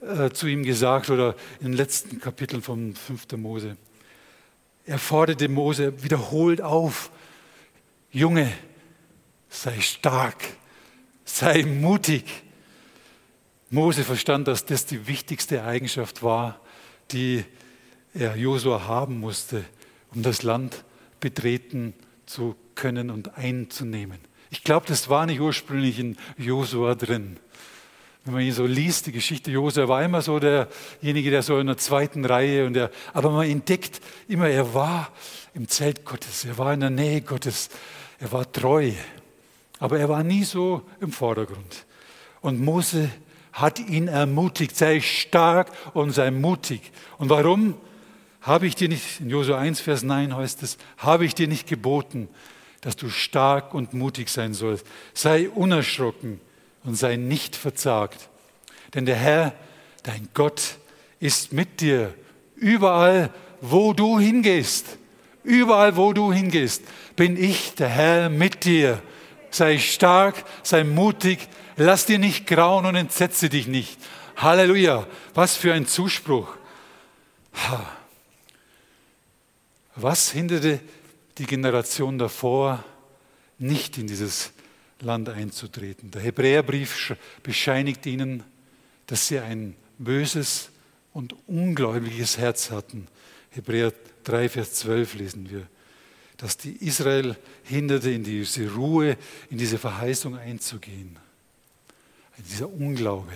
äh, 0.00 0.30
zu 0.30 0.46
ihm 0.46 0.62
gesagt 0.62 1.10
oder 1.10 1.34
in 1.58 1.66
den 1.66 1.72
letzten 1.74 2.20
Kapiteln 2.20 2.62
von 2.62 2.94
5. 2.94 3.32
Mose. 3.36 3.76
Er 4.86 4.98
forderte 4.98 5.48
Mose 5.48 6.02
wiederholt 6.02 6.62
auf, 6.62 7.10
Junge, 8.12 8.50
sei 9.48 9.80
stark, 9.80 10.36
sei 11.24 11.64
mutig. 11.64 12.24
Mose 13.68 14.04
verstand, 14.04 14.48
dass 14.48 14.64
das 14.64 14.86
die 14.86 15.06
wichtigste 15.06 15.62
Eigenschaft 15.62 16.22
war, 16.22 16.60
die 17.12 17.44
er 18.14 18.36
Josua 18.36 18.86
haben 18.86 19.20
musste, 19.20 19.64
um 20.12 20.22
das 20.22 20.42
Land 20.42 20.84
betreten 21.20 21.94
zu 22.26 22.56
können 22.74 23.10
und 23.10 23.36
einzunehmen. 23.36 24.18
Ich 24.50 24.64
glaube, 24.64 24.86
das 24.86 25.08
war 25.08 25.26
nicht 25.26 25.40
ursprünglich 25.40 25.98
in 25.98 26.16
Josua 26.36 26.96
drin. 26.96 27.38
Wenn 28.24 28.34
man 28.34 28.42
ihn 28.42 28.52
so 28.52 28.66
liest, 28.66 29.06
die 29.06 29.12
Geschichte 29.12 29.50
Josua 29.50 29.88
war 29.88 30.04
immer 30.04 30.20
so 30.20 30.38
derjenige, 30.38 31.30
der 31.30 31.42
so 31.42 31.58
in 31.58 31.68
der 31.68 31.78
zweiten 31.78 32.24
Reihe 32.24 32.66
und 32.66 32.74
der, 32.74 32.90
aber 33.14 33.30
man 33.30 33.48
entdeckt 33.48 34.00
immer, 34.28 34.48
er 34.48 34.74
war 34.74 35.10
im 35.54 35.68
Zelt 35.68 36.04
Gottes, 36.04 36.44
er 36.44 36.58
war 36.58 36.74
in 36.74 36.80
der 36.80 36.90
Nähe 36.90 37.22
Gottes, 37.22 37.70
er 38.18 38.30
war 38.32 38.50
treu, 38.50 38.92
aber 39.78 39.98
er 39.98 40.08
war 40.08 40.22
nie 40.22 40.44
so 40.44 40.82
im 41.00 41.12
Vordergrund. 41.12 41.86
Und 42.42 42.60
Mose 42.60 43.08
hat 43.52 43.78
ihn 43.78 44.08
ermutigt, 44.08 44.76
sei 44.76 45.00
stark 45.00 45.70
und 45.94 46.10
sei 46.10 46.30
mutig. 46.30 46.92
Und 47.18 47.30
warum? 47.30 47.74
Habe 48.42 48.66
ich 48.66 48.74
dir 48.74 48.88
nicht, 48.88 49.20
in 49.20 49.28
Josua 49.28 49.58
1, 49.58 49.80
Vers 49.80 50.02
9 50.02 50.34
heißt 50.34 50.62
es, 50.62 50.78
habe 50.96 51.24
ich 51.24 51.34
dir 51.34 51.46
nicht 51.46 51.66
geboten, 51.66 52.28
dass 52.80 52.96
du 52.96 53.10
stark 53.10 53.74
und 53.74 53.94
mutig 53.94 54.28
sein 54.28 54.54
sollst. 54.54 54.86
Sei 55.14 55.48
unerschrocken 55.48 56.40
und 56.84 56.94
sei 56.94 57.16
nicht 57.16 57.56
verzagt. 57.56 58.28
Denn 58.94 59.06
der 59.06 59.16
Herr, 59.16 59.54
dein 60.02 60.28
Gott, 60.34 60.78
ist 61.18 61.52
mit 61.52 61.80
dir 61.80 62.14
überall, 62.56 63.30
wo 63.60 63.92
du 63.92 64.18
hingehst. 64.18 64.98
Überall, 65.42 65.96
wo 65.96 66.12
du 66.12 66.32
hingehst, 66.32 66.82
bin 67.16 67.42
ich, 67.42 67.74
der 67.74 67.88
Herr, 67.88 68.30
mit 68.30 68.64
dir. 68.64 69.02
Sei 69.50 69.78
stark, 69.78 70.44
sei 70.62 70.84
mutig, 70.84 71.48
lass 71.76 72.06
dir 72.06 72.18
nicht 72.18 72.46
grauen 72.46 72.86
und 72.86 72.94
entsetze 72.94 73.48
dich 73.48 73.66
nicht. 73.66 73.98
Halleluja, 74.36 75.06
was 75.34 75.56
für 75.56 75.72
ein 75.74 75.86
Zuspruch. 75.86 76.56
Was 79.96 80.30
hinderte 80.30 80.80
die 81.40 81.46
Generation 81.46 82.18
davor, 82.18 82.84
nicht 83.58 83.96
in 83.96 84.06
dieses 84.06 84.52
Land 85.00 85.30
einzutreten? 85.30 86.10
Der 86.10 86.20
Hebräerbrief 86.20 87.16
bescheinigt 87.42 88.04
ihnen, 88.04 88.44
dass 89.06 89.26
sie 89.26 89.38
ein 89.38 89.74
böses 89.98 90.70
und 91.14 91.34
ungläubiges 91.46 92.36
Herz 92.36 92.70
hatten. 92.70 93.08
Hebräer 93.50 93.92
3, 94.24 94.50
Vers 94.50 94.74
12 94.74 95.14
lesen 95.14 95.50
wir, 95.50 95.66
dass 96.36 96.58
die 96.58 96.72
Israel 96.86 97.36
hinderte, 97.64 98.10
in 98.10 98.22
diese 98.22 98.70
Ruhe, 98.74 99.16
in 99.48 99.56
diese 99.56 99.78
Verheißung 99.78 100.36
einzugehen. 100.36 101.18
Dieser 102.50 102.70
Unglaube. 102.70 103.32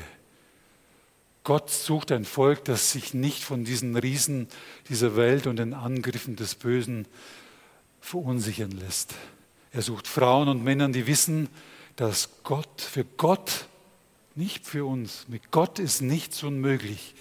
Gott 1.43 1.71
sucht 1.71 2.13
ein 2.13 2.25
Volk, 2.25 2.65
das 2.65 2.93
sich 2.93 3.15
nicht 3.15 3.43
von 3.43 3.65
diesen 3.65 3.97
Riesen 3.97 4.49
dieser 4.91 5.17
Welt 5.17 5.47
und 5.47 5.57
den 5.57 5.73
Angriffen 5.73 6.37
des 6.37 6.55
Bösen 6.55 7.07
verunsichern 8.05 8.71
lässt. 8.71 9.15
Er 9.73 9.81
sucht 9.81 10.07
Frauen 10.07 10.49
und 10.49 10.63
Männer, 10.63 10.91
die 10.91 11.07
wissen, 11.07 11.49
dass 11.97 12.29
Gott, 12.45 12.83
für 12.83 13.05
Gott, 13.05 13.67
nicht 14.35 14.67
für 14.67 14.85
uns, 14.85 15.27
mit 15.29 15.51
Gott 15.51 15.79
ist 15.79 16.03
nichts 16.03 16.43
unmöglich. 16.43 17.15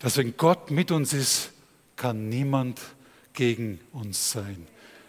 Dass 0.00 0.16
wenn 0.16 0.36
Gott 0.36 0.70
mit 0.70 0.90
uns 0.90 1.12
ist, 1.12 1.52
kann 1.96 2.28
niemand 2.28 2.80
gegen 3.34 3.80
uns 3.92 4.32
sein. 4.32 4.66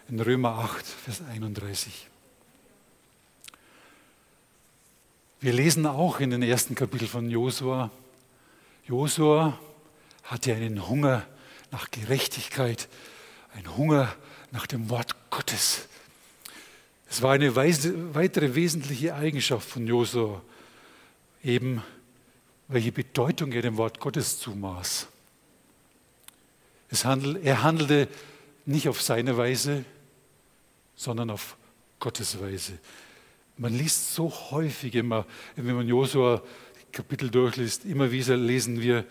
In 0.08 0.20
Römer 0.20 0.50
8, 0.58 0.86
Vers 0.86 1.22
31. 1.28 2.06
Wir 5.40 5.52
lesen 5.52 5.86
auch 5.86 6.20
in 6.20 6.30
den 6.30 6.42
ersten 6.42 6.74
Kapitel 6.74 7.08
von 7.08 7.28
Josua, 7.28 7.90
Josua 8.86 9.58
hatte 10.24 10.54
einen 10.54 10.88
Hunger 10.88 11.26
nach 11.70 11.90
Gerechtigkeit, 11.90 12.88
einen 13.54 13.76
Hunger 13.76 14.14
nach 14.52 14.66
dem 14.66 14.90
Wort 14.90 15.30
Gottes. 15.30 15.88
Es 17.08 17.22
war 17.22 17.32
eine 17.32 17.56
weitere 17.56 18.54
wesentliche 18.54 19.14
Eigenschaft 19.14 19.68
von 19.68 19.86
Josua, 19.86 20.42
eben 21.42 21.82
welche 22.68 22.92
Bedeutung 22.92 23.52
er 23.52 23.62
dem 23.62 23.76
Wort 23.76 23.98
Gottes 23.98 24.38
zumaß. 24.38 25.08
Handel, 27.04 27.40
er 27.42 27.62
handelte 27.62 28.08
nicht 28.66 28.88
auf 28.88 29.02
seine 29.02 29.36
Weise, 29.36 29.84
sondern 30.96 31.30
auf 31.30 31.56
Gottes 31.98 32.40
Weise. 32.40 32.78
Man 33.56 33.74
liest 33.74 34.14
so 34.14 34.30
häufig 34.30 34.94
immer, 34.94 35.26
wenn 35.56 35.74
man 35.76 35.88
Josua 35.88 36.42
Kapitel 36.92 37.30
durchliest, 37.30 37.84
immer 37.84 38.10
wieder 38.10 38.36
lesen 38.36 38.80
wir, 38.80 39.04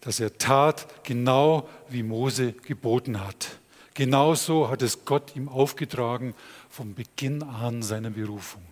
dass 0.00 0.18
er 0.18 0.36
tat 0.38 1.04
genau 1.04 1.68
wie 1.88 2.02
Mose 2.02 2.52
geboten 2.52 3.20
hat. 3.20 3.58
Genauso 3.94 4.70
hat 4.70 4.82
es 4.82 5.04
Gott 5.04 5.36
ihm 5.36 5.48
aufgetragen 5.48 6.34
vom 6.70 6.94
Beginn 6.94 7.42
an 7.42 7.82
seiner 7.82 8.10
Berufung. 8.10 8.62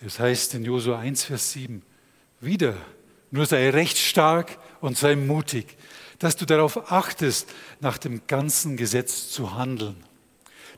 Es 0.00 0.18
heißt 0.18 0.54
in 0.54 0.64
Josua 0.64 0.98
1, 0.98 1.24
Vers 1.24 1.52
7, 1.52 1.82
wieder, 2.40 2.74
nur 3.30 3.46
sei 3.46 3.70
recht 3.70 3.98
stark 3.98 4.58
und 4.80 4.98
sei 4.98 5.16
mutig, 5.16 5.76
dass 6.18 6.36
du 6.36 6.44
darauf 6.44 6.90
achtest, 6.90 7.48
nach 7.80 7.98
dem 7.98 8.26
ganzen 8.26 8.76
Gesetz 8.76 9.30
zu 9.30 9.54
handeln, 9.54 9.96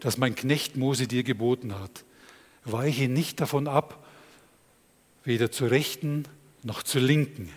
das 0.00 0.18
mein 0.18 0.34
Knecht 0.34 0.76
Mose 0.76 1.06
dir 1.06 1.22
geboten 1.22 1.78
hat 1.78 2.04
weiche 2.72 3.08
nicht 3.08 3.40
davon 3.40 3.66
ab, 3.66 4.04
weder 5.24 5.50
zur 5.50 5.70
rechten 5.70 6.24
noch 6.62 6.82
zur 6.82 7.00
linken, 7.00 7.50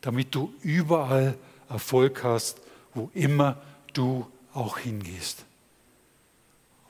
damit 0.00 0.34
du 0.34 0.52
überall 0.62 1.36
Erfolg 1.68 2.22
hast, 2.22 2.60
wo 2.94 3.10
immer 3.14 3.60
du 3.92 4.26
auch 4.54 4.78
hingehst. 4.78 5.44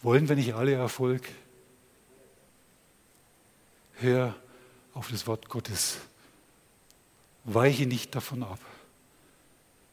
Wollen 0.03 0.29
wir 0.29 0.37
nicht 0.37 0.55
alle 0.55 0.75
Erfolg? 0.75 1.23
Hör 3.95 4.35
auf 4.93 5.11
das 5.11 5.27
Wort 5.27 5.49
Gottes. 5.49 5.99
Weiche 7.45 7.87
nicht 7.87 8.15
davon 8.15 8.43
ab. 8.43 8.59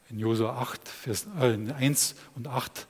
In 0.09 0.19
Josua 0.19 0.57
8, 0.57 0.87
Vers 0.87 1.27
äh, 1.39 1.57
1 1.73 2.15
und 2.35 2.47
8 2.47 2.87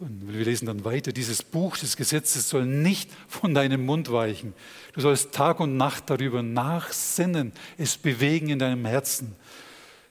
und 0.00 0.32
wir 0.32 0.44
lesen 0.44 0.66
dann 0.66 0.84
weiter, 0.84 1.12
dieses 1.12 1.42
Buch 1.42 1.76
des 1.76 1.96
Gesetzes 1.96 2.48
soll 2.48 2.66
nicht 2.66 3.10
von 3.28 3.54
deinem 3.54 3.86
Mund 3.86 4.10
weichen. 4.10 4.52
Du 4.92 5.00
sollst 5.00 5.32
Tag 5.32 5.60
und 5.60 5.76
Nacht 5.76 6.10
darüber 6.10 6.42
nachsinnen, 6.42 7.52
es 7.78 7.96
bewegen 7.96 8.48
in 8.48 8.58
deinem 8.58 8.84
Herzen. 8.84 9.36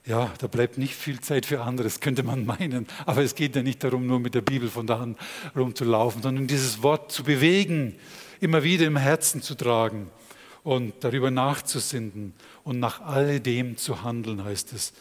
Ja, 0.06 0.30
da 0.38 0.48
bleibt 0.48 0.76
nicht 0.76 0.94
viel 0.94 1.20
Zeit 1.20 1.46
für 1.46 1.62
anderes, 1.62 2.00
könnte 2.00 2.22
man 2.22 2.44
meinen. 2.58 2.86
Aber 3.06 3.22
es 3.22 3.34
geht 3.34 3.56
ja 3.56 3.62
nicht 3.62 3.82
darum, 3.82 4.06
nur 4.06 4.20
mit 4.20 4.34
der 4.34 4.42
Bibel 4.42 4.68
von 4.68 4.86
da 4.86 5.00
an 5.00 5.16
rumzulaufen, 5.56 6.22
sondern 6.22 6.46
dieses 6.46 6.82
Wort 6.82 7.10
zu 7.10 7.24
bewegen, 7.24 7.96
immer 8.40 8.62
wieder 8.62 8.86
im 8.86 8.96
Herzen 8.96 9.40
zu 9.40 9.54
tragen 9.54 10.10
und 10.62 10.92
darüber 11.00 11.30
nachzusinnen 11.30 12.34
und 12.64 12.80
nach 12.80 13.00
alledem 13.00 13.76
zu 13.76 14.02
handeln, 14.02 14.44
heißt 14.44 14.72
es. 14.74 14.92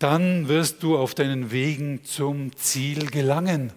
Dann 0.00 0.48
wirst 0.48 0.82
du 0.82 0.96
auf 0.96 1.14
deinen 1.14 1.52
Wegen 1.52 2.04
zum 2.04 2.56
Ziel 2.56 3.10
gelangen. 3.10 3.72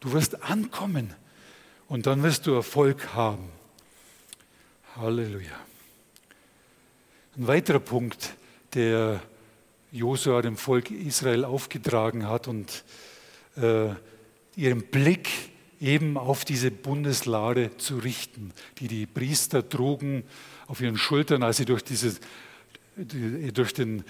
Du 0.00 0.12
wirst 0.12 0.42
ankommen 0.42 1.14
und 1.86 2.06
dann 2.06 2.22
wirst 2.22 2.46
du 2.46 2.54
Erfolg 2.54 3.14
haben. 3.14 3.50
Halleluja. 4.96 5.52
Ein 7.36 7.46
weiterer 7.46 7.80
Punkt, 7.80 8.34
der 8.76 9.20
Josua 9.90 10.42
dem 10.42 10.56
Volk 10.56 10.90
Israel 10.90 11.44
aufgetragen 11.44 12.28
hat 12.28 12.46
und 12.46 12.84
äh, 13.56 13.88
ihren 14.54 14.82
Blick 14.82 15.28
eben 15.80 16.16
auf 16.16 16.44
diese 16.44 16.70
Bundeslade 16.70 17.76
zu 17.78 17.98
richten, 17.98 18.52
die 18.78 18.88
die 18.88 19.06
Priester 19.06 19.66
trugen 19.68 20.24
auf 20.66 20.80
ihren 20.80 20.98
Schultern, 20.98 21.42
als 21.42 21.56
sie 21.56 21.64
durch, 21.64 21.82
dieses, 21.82 22.20
durch 22.96 23.72
den 23.72 24.04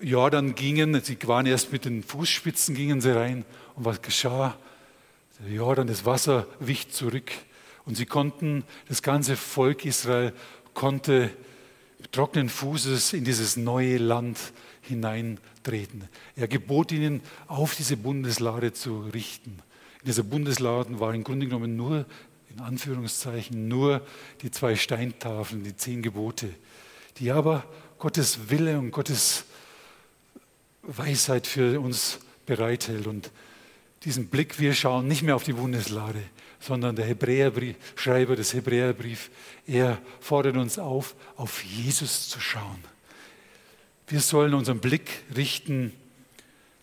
Jordan 0.00 0.54
gingen. 0.54 1.00
Sie 1.02 1.16
waren 1.26 1.46
erst 1.46 1.72
mit 1.72 1.84
den 1.84 2.02
Fußspitzen, 2.02 2.74
gingen 2.74 3.00
sie 3.00 3.14
rein. 3.14 3.44
Und 3.76 3.84
was 3.84 4.02
geschah? 4.02 4.56
Der 5.40 5.52
Jordan, 5.54 5.86
das 5.86 6.04
Wasser 6.04 6.46
wich 6.58 6.90
zurück 6.90 7.30
und 7.84 7.96
sie 7.96 8.06
konnten, 8.06 8.64
das 8.88 9.02
ganze 9.02 9.36
Volk 9.36 9.84
Israel 9.84 10.32
konnte 10.74 11.30
trockenen 12.12 12.48
Fußes 12.48 13.12
in 13.12 13.24
dieses 13.24 13.56
neue 13.56 13.98
Land 13.98 14.38
hineintreten. 14.82 16.08
Er 16.36 16.48
gebot 16.48 16.92
ihnen, 16.92 17.20
auf 17.46 17.74
diese 17.74 17.96
Bundeslade 17.96 18.72
zu 18.72 19.00
richten. 19.00 19.58
In 20.00 20.06
dieser 20.06 20.22
Bundeslade 20.22 20.98
war 20.98 21.14
im 21.14 21.24
Grunde 21.24 21.46
genommen 21.46 21.76
nur, 21.76 22.06
in 22.50 22.60
Anführungszeichen, 22.60 23.68
nur 23.68 24.04
die 24.42 24.50
zwei 24.50 24.74
Steintafeln, 24.74 25.62
die 25.62 25.76
zehn 25.76 26.02
Gebote, 26.02 26.48
die 27.18 27.30
aber 27.30 27.64
Gottes 27.98 28.50
Wille 28.50 28.78
und 28.78 28.90
Gottes 28.90 29.44
Weisheit 30.82 31.46
für 31.46 31.80
uns 31.80 32.18
bereithält. 32.46 33.06
Und 33.06 33.30
diesen 34.04 34.28
Blick, 34.28 34.58
wir 34.58 34.74
schauen 34.74 35.06
nicht 35.06 35.22
mehr 35.22 35.36
auf 35.36 35.44
die 35.44 35.52
Bundeslade, 35.52 36.22
sondern 36.60 36.94
der 36.94 37.06
Hebräerbrief, 37.06 37.76
Schreiber 37.96 38.36
des 38.36 38.52
Hebräerbriefs, 38.52 39.30
er 39.66 39.98
fordert 40.20 40.56
uns 40.56 40.78
auf, 40.78 41.16
auf 41.36 41.64
Jesus 41.64 42.28
zu 42.28 42.38
schauen. 42.38 42.84
Wir 44.06 44.20
sollen 44.20 44.54
unseren 44.54 44.78
Blick 44.78 45.22
richten 45.34 45.92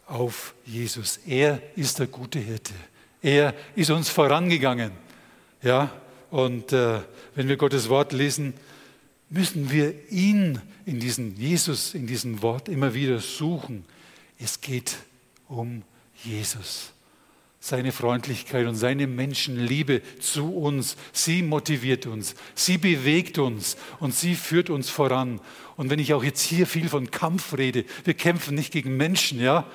auf 0.08 0.56
Jesus. 0.66 1.20
Er 1.28 1.62
ist 1.76 2.00
der 2.00 2.08
gute 2.08 2.40
Hirte. 2.40 2.74
Er 3.22 3.54
ist 3.76 3.92
uns 3.92 4.10
vorangegangen. 4.10 4.92
Ja, 5.62 5.92
und 6.32 6.74
äh, 6.74 7.02
wenn 7.36 7.48
wir 7.48 7.58
Gottes 7.58 7.90
Wort 7.90 8.13
lesen, 8.13 8.54
müssen 9.30 9.70
wir 9.72 9.94
ihn 10.10 10.62
in 10.86 11.00
diesem 11.00 11.36
Jesus, 11.36 11.94
in 11.94 12.08
diesem 12.08 12.42
Wort 12.42 12.70
immer 12.70 12.94
wieder 12.94 13.20
suchen. 13.20 13.86
Es 14.40 14.62
geht 14.62 14.96
um 15.48 15.84
Jesus 16.24 16.94
seine 17.67 17.91
Freundlichkeit 17.91 18.65
und 18.65 18.75
seine 18.75 19.08
Menschenliebe 19.08 20.01
zu 20.19 20.56
uns. 20.56 20.95
Sie 21.12 21.41
motiviert 21.41 22.06
uns, 22.06 22.34
sie 22.56 22.77
bewegt 22.77 23.39
uns 23.39 23.75
und 23.99 24.15
sie 24.15 24.36
führt 24.36 24.69
uns 24.69 24.89
voran. 24.89 25.41
Und 25.75 25.89
wenn 25.89 25.99
ich 25.99 26.13
auch 26.13 26.23
jetzt 26.23 26.41
hier 26.41 26.65
viel 26.65 26.88
von 26.88 27.12
Kampf 27.12 27.58
rede, 27.58 27.84
wir 28.06 28.13
kämpfen 28.13 28.56
nicht 28.56 28.71
gegen 28.71 28.95
Menschen, 28.95 29.41
ja. 29.41 29.65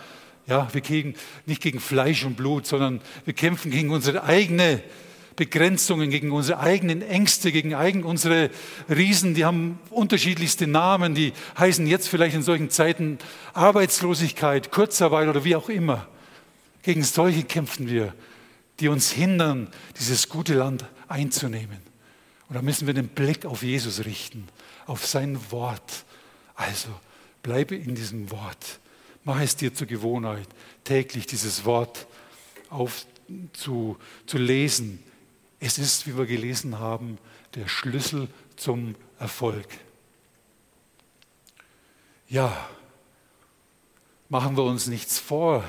Ja, 0.46 0.68
wir 0.72 0.80
kämpfen 0.80 1.14
nicht 1.46 1.62
gegen 1.62 1.80
Fleisch 1.80 2.24
und 2.24 2.36
Blut, 2.36 2.66
sondern 2.66 3.00
wir 3.26 3.34
kämpfen 3.34 3.70
gegen 3.70 3.90
unsere 3.90 4.24
eigene 4.24 4.82
Begrenzungen, 5.36 6.10
gegen 6.10 6.32
unsere 6.32 6.60
eigenen 6.60 7.02
Ängste, 7.02 7.52
gegen 7.52 7.74
eigen, 7.74 8.04
unsere 8.04 8.50
Riesen, 8.88 9.34
die 9.34 9.44
haben 9.44 9.78
unterschiedlichste 9.90 10.66
Namen, 10.66 11.14
die 11.14 11.32
heißen 11.58 11.86
jetzt 11.86 12.08
vielleicht 12.08 12.34
in 12.34 12.42
solchen 12.42 12.70
Zeiten 12.70 13.18
Arbeitslosigkeit, 13.52 14.70
Kurzarbeit 14.70 15.28
oder 15.28 15.44
wie 15.44 15.56
auch 15.56 15.68
immer. 15.68 16.08
Gegen 16.82 17.04
solche 17.04 17.44
kämpfen 17.44 17.88
wir, 17.88 18.14
die 18.80 18.88
uns 18.88 19.10
hindern, 19.10 19.68
dieses 19.98 20.28
gute 20.28 20.54
Land 20.54 20.84
einzunehmen. 21.08 21.78
Und 22.48 22.56
da 22.56 22.62
müssen 22.62 22.86
wir 22.86 22.94
den 22.94 23.08
Blick 23.08 23.46
auf 23.46 23.62
Jesus 23.62 24.04
richten, 24.04 24.48
auf 24.86 25.06
sein 25.06 25.38
Wort. 25.50 26.04
Also 26.54 26.88
bleibe 27.42 27.76
in 27.76 27.94
diesem 27.94 28.30
Wort. 28.30 28.80
Mach 29.24 29.40
es 29.40 29.56
dir 29.56 29.72
zur 29.72 29.86
Gewohnheit, 29.86 30.48
täglich 30.84 31.26
dieses 31.26 31.64
Wort 31.64 32.06
auf, 32.68 33.06
zu, 33.52 33.96
zu 34.26 34.38
lesen, 34.38 35.02
es 35.60 35.78
ist, 35.78 36.08
wie 36.08 36.18
wir 36.18 36.26
gelesen 36.26 36.80
haben, 36.80 37.18
der 37.54 37.68
Schlüssel 37.68 38.28
zum 38.56 38.96
Erfolg. 39.20 39.68
Ja, 42.28 42.68
machen 44.28 44.56
wir 44.56 44.64
uns 44.64 44.88
nichts 44.88 45.20
vor. 45.20 45.62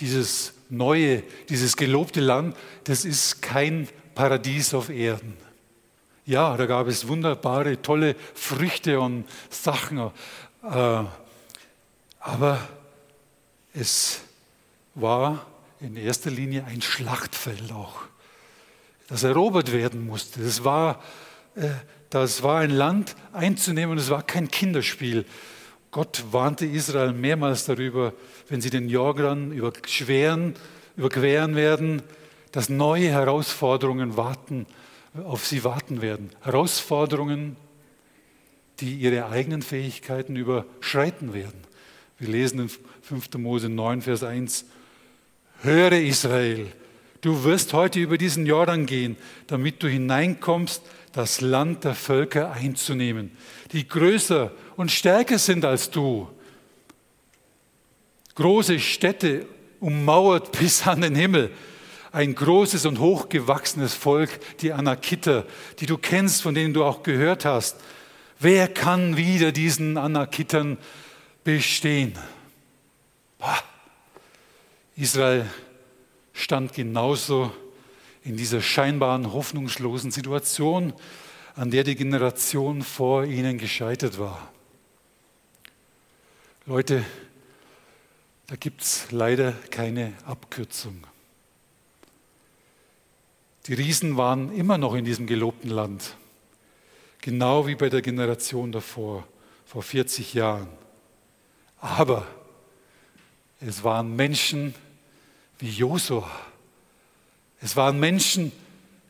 Dieses 0.00 0.54
neue, 0.68 1.22
dieses 1.48 1.76
gelobte 1.76 2.20
Land, 2.20 2.56
das 2.84 3.04
ist 3.04 3.42
kein 3.42 3.88
Paradies 4.14 4.74
auf 4.74 4.90
Erden. 4.90 5.36
Ja, 6.24 6.56
da 6.56 6.66
gab 6.66 6.86
es 6.88 7.08
wunderbare, 7.08 7.80
tolle 7.80 8.14
Früchte 8.34 9.00
und 9.00 9.24
Sachen. 9.50 9.98
Äh, 9.98 11.04
aber 12.20 12.68
es 13.72 14.20
war 14.94 15.46
in 15.80 15.96
erster 15.96 16.30
Linie 16.30 16.64
ein 16.64 16.82
Schlachtfeld 16.82 17.72
auch 17.72 18.08
das 19.08 19.22
erobert 19.24 19.72
werden 19.72 20.06
musste. 20.06 20.40
Das 20.40 20.62
war, 20.62 21.02
äh, 21.56 21.70
das 22.10 22.42
war 22.42 22.60
ein 22.60 22.70
Land 22.70 23.16
einzunehmen 23.32 23.92
und 23.92 23.98
es 23.98 24.10
war 24.10 24.22
kein 24.22 24.48
Kinderspiel. 24.48 25.24
Gott 25.90 26.24
warnte 26.30 26.66
Israel 26.66 27.12
mehrmals 27.12 27.64
darüber, 27.64 28.12
wenn 28.48 28.60
sie 28.60 28.70
den 28.70 28.88
Jordan 28.88 29.52
überqueren, 29.52 30.54
überqueren 30.96 31.56
werden, 31.56 32.02
dass 32.52 32.68
neue 32.68 33.08
Herausforderungen 33.08 34.16
warten, 34.16 34.66
auf 35.24 35.46
sie 35.46 35.64
warten 35.64 36.02
werden. 36.02 36.30
Herausforderungen, 36.42 37.56
die 38.80 38.94
ihre 38.94 39.28
eigenen 39.28 39.62
Fähigkeiten 39.62 40.36
überschreiten 40.36 41.32
werden. 41.32 41.60
Wir 42.18 42.28
lesen 42.28 42.60
in 42.60 42.70
5. 43.02 43.34
Mose 43.38 43.68
9, 43.68 44.02
Vers 44.02 44.22
1, 44.22 44.66
Höre 45.62 45.92
Israel, 45.92 46.68
Du 47.20 47.42
wirst 47.42 47.72
heute 47.72 47.98
über 47.98 48.16
diesen 48.16 48.46
Jordan 48.46 48.86
gehen, 48.86 49.16
damit 49.48 49.82
du 49.82 49.88
hineinkommst, 49.88 50.82
das 51.12 51.40
Land 51.40 51.82
der 51.82 51.94
Völker 51.94 52.52
einzunehmen, 52.52 53.32
die 53.72 53.88
größer 53.88 54.52
und 54.78 54.92
stärker 54.92 55.40
sind 55.40 55.64
als 55.64 55.90
du. 55.90 56.28
Große 58.36 58.78
Städte 58.78 59.44
ummauert 59.80 60.52
bis 60.58 60.86
an 60.86 61.00
den 61.00 61.16
Himmel. 61.16 61.50
Ein 62.12 62.36
großes 62.36 62.86
und 62.86 63.00
hochgewachsenes 63.00 63.92
Volk, 63.92 64.30
die 64.60 64.72
Anakiter, 64.72 65.46
die 65.80 65.86
du 65.86 65.98
kennst, 65.98 66.42
von 66.42 66.54
denen 66.54 66.74
du 66.74 66.84
auch 66.84 67.02
gehört 67.02 67.44
hast. 67.44 67.76
Wer 68.38 68.68
kann 68.68 69.16
wieder 69.16 69.50
diesen 69.50 69.96
Anakitern 69.98 70.78
bestehen? 71.42 72.16
Israel 74.94 75.44
stand 76.32 76.72
genauso 76.72 77.50
in 78.22 78.36
dieser 78.36 78.62
scheinbaren 78.62 79.32
hoffnungslosen 79.32 80.12
Situation, 80.12 80.92
an 81.56 81.72
der 81.72 81.82
die 81.82 81.96
Generation 81.96 82.82
vor 82.82 83.24
ihnen 83.24 83.58
gescheitert 83.58 84.20
war. 84.20 84.52
Leute, 86.68 87.02
da 88.46 88.56
gibt 88.56 88.82
es 88.82 89.10
leider 89.10 89.52
keine 89.70 90.12
Abkürzung. 90.26 91.02
Die 93.66 93.72
Riesen 93.72 94.18
waren 94.18 94.52
immer 94.52 94.76
noch 94.76 94.94
in 94.94 95.06
diesem 95.06 95.26
gelobten 95.26 95.70
Land, 95.70 96.14
genau 97.22 97.66
wie 97.66 97.74
bei 97.74 97.88
der 97.88 98.02
Generation 98.02 98.70
davor, 98.70 99.26
vor 99.64 99.82
40 99.82 100.34
Jahren. 100.34 100.68
Aber 101.80 102.26
es 103.62 103.82
waren 103.82 104.14
Menschen, 104.14 104.74
wie 105.60 105.70
Josua. 105.70 106.30
Es 107.62 107.76
waren 107.76 107.98
Menschen 107.98 108.52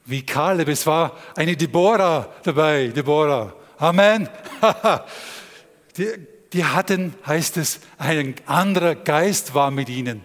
wie 0.05 0.25
Kaleb. 0.25 0.68
Es 0.68 0.87
war 0.87 1.18
eine 1.35 1.57
Deborah 1.57 2.33
dabei. 2.44 2.87
Deborah. 2.87 3.53
Amen. 3.79 4.29
die, 5.97 6.38
die 6.53 6.65
hatten, 6.65 7.15
heißt 7.27 7.57
es, 7.57 7.81
ein 7.99 8.35
anderer 8.47 8.95
Geist 8.95 9.55
war 9.55 9.71
mit 9.71 9.89
ihnen. 9.89 10.23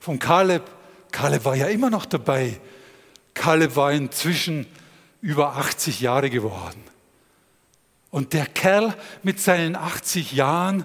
Von 0.00 0.18
Kaleb. 0.18 0.62
Kaleb 1.10 1.44
war 1.44 1.56
ja 1.56 1.66
immer 1.66 1.90
noch 1.90 2.06
dabei. 2.06 2.60
Kaleb 3.34 3.76
war 3.76 3.92
inzwischen 3.92 4.66
über 5.20 5.56
80 5.56 6.00
Jahre 6.00 6.30
geworden. 6.30 6.82
Und 8.10 8.32
der 8.32 8.46
Kerl 8.46 8.94
mit 9.22 9.40
seinen 9.40 9.76
80 9.76 10.32
Jahren, 10.32 10.84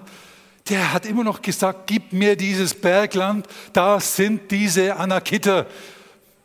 der 0.68 0.92
hat 0.92 1.06
immer 1.06 1.24
noch 1.24 1.42
gesagt, 1.42 1.86
gib 1.86 2.12
mir 2.12 2.36
dieses 2.36 2.74
Bergland, 2.74 3.46
da 3.72 4.00
sind 4.00 4.50
diese 4.50 4.96
Anakiter. 4.96 5.66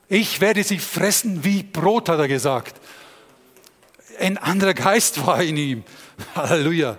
Ich 0.08 0.42
werde 0.42 0.64
sie 0.64 0.80
fressen 0.80 1.44
wie 1.44 1.64
Brot, 1.64 2.10
hat 2.10 2.20
er 2.20 2.28
gesagt. 2.28 2.80
Ein 4.20 4.38
anderer 4.38 4.74
Geist 4.74 5.26
war 5.26 5.42
in 5.42 5.58
ihm. 5.58 5.84
Halleluja. 6.36 6.98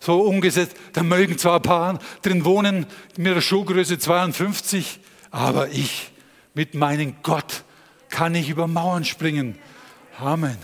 So 0.00 0.22
umgesetzt, 0.22 0.74
da 0.94 1.02
mögen 1.02 1.36
zwar 1.36 1.56
ein 1.56 1.62
paar 1.62 1.98
drin 2.22 2.46
wohnen, 2.46 2.86
mit 3.18 3.36
der 3.36 3.42
Schuhgröße 3.42 3.98
52, 3.98 4.98
aber 5.30 5.68
ich 5.68 6.10
mit 6.54 6.74
meinem 6.74 7.16
Gott 7.22 7.64
kann 8.08 8.34
ich 8.34 8.48
über 8.48 8.66
Mauern 8.66 9.04
springen. 9.04 9.58
Amen. 10.18 10.56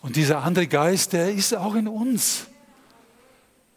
Und 0.00 0.16
dieser 0.16 0.42
andere 0.42 0.66
Geist, 0.66 1.12
der 1.12 1.30
ist 1.30 1.54
auch 1.54 1.74
in 1.74 1.86
uns. 1.86 2.46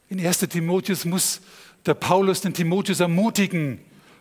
In 0.08 0.26
1. 0.26 0.40
Timotheus 0.40 1.04
muss 1.04 1.42
der 1.86 1.94
Paulus 1.94 2.42
den 2.42 2.54
Timotheus 2.54 3.02
ermutigen. 3.02 3.80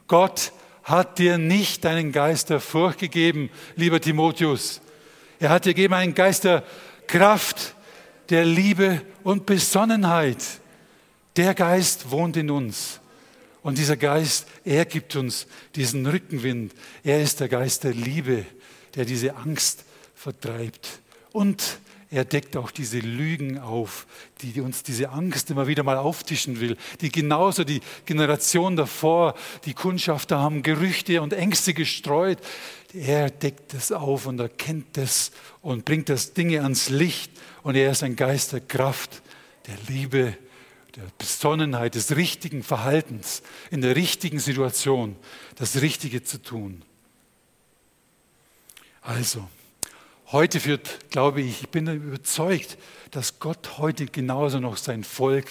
Gott 0.09 0.53
hat 0.83 1.19
dir 1.19 1.39
nicht 1.39 1.87
einen 1.87 2.11
Geist 2.11 2.51
der 2.51 2.61
Furcht 2.61 2.99
gegeben, 2.99 3.49
lieber 3.77 4.01
Timotheus. 4.01 4.81
Er 5.39 5.51
hat 5.51 5.67
dir 5.67 5.75
gegeben 5.75 5.95
einen 5.95 6.15
Geist 6.15 6.45
der 6.45 6.65
Kraft, 7.07 7.75
der 8.31 8.45
Liebe 8.45 9.03
und 9.25 9.45
Besonnenheit. 9.45 10.39
Der 11.37 11.55
Geist 11.55 12.11
wohnt 12.11 12.37
in 12.37 12.51
uns. 12.51 13.01
Und 13.63 13.77
dieser 13.77 13.97
Geist, 13.97 14.47
er 14.65 14.85
gibt 14.87 15.17
uns 15.17 15.47
diesen 15.75 16.07
Rückenwind. 16.07 16.73
Er 17.05 17.21
ist 17.21 17.41
der 17.41 17.49
Geist 17.49 17.85
der 17.85 17.93
Liebe, 17.93 18.47
der 18.95 19.05
diese 19.05 19.37
Angst 19.37 19.85
vertreibt. 20.15 21.01
Und 21.33 21.79
er 22.13 22.25
deckt 22.25 22.57
auch 22.57 22.71
diese 22.73 22.99
Lügen 22.99 23.59
auf, 23.59 24.07
die 24.41 24.61
uns 24.61 24.83
diese 24.83 25.11
Angst 25.11 25.51
immer 25.51 25.69
wieder 25.69 25.85
mal 25.85 25.97
auftischen 25.97 26.59
will, 26.59 26.77
die 27.01 27.13
genauso 27.13 27.63
die 27.63 27.81
Generation 28.05 28.75
davor, 28.75 29.35
die 29.65 29.75
Kundschafter 29.75 30.41
haben 30.41 30.63
Gerüchte 30.63 31.23
und 31.23 31.33
Ängste 31.33 31.73
gestreut. 31.73 32.39
Er 32.93 33.31
deckt 33.31 33.75
das 33.75 33.93
auf 33.93 34.27
und 34.27 34.41
erkennt 34.41 34.97
das 34.97 35.31
und 35.63 35.85
bringt 35.85 36.09
das 36.09 36.33
Dinge 36.33 36.63
ans 36.63 36.89
Licht 36.89 37.31
und 37.63 37.75
er 37.75 37.91
ist 37.91 38.03
ein 38.03 38.17
Geist 38.17 38.53
der 38.53 38.61
Kraft, 38.61 39.23
der 39.67 39.77
Liebe, 39.89 40.37
der 40.97 41.05
Besonnenheit, 41.19 41.95
des 41.95 42.17
richtigen 42.17 42.63
Verhaltens, 42.63 43.43
in 43.71 43.81
der 43.81 43.97
richtigen 43.97 44.39
Situation 44.39 45.17
das 45.57 45.81
Richtige 45.81 46.23
zu 46.23 46.43
tun. 46.43 46.83
Also, 49.03 49.49
Heute 50.33 50.61
führt, 50.61 51.11
glaube 51.11 51.41
ich, 51.41 51.63
ich 51.63 51.69
bin 51.71 51.89
überzeugt, 51.89 52.79
dass 53.11 53.41
Gott 53.41 53.79
heute 53.79 54.07
genauso 54.07 54.61
noch 54.61 54.77
sein 54.77 55.03
Volk 55.03 55.47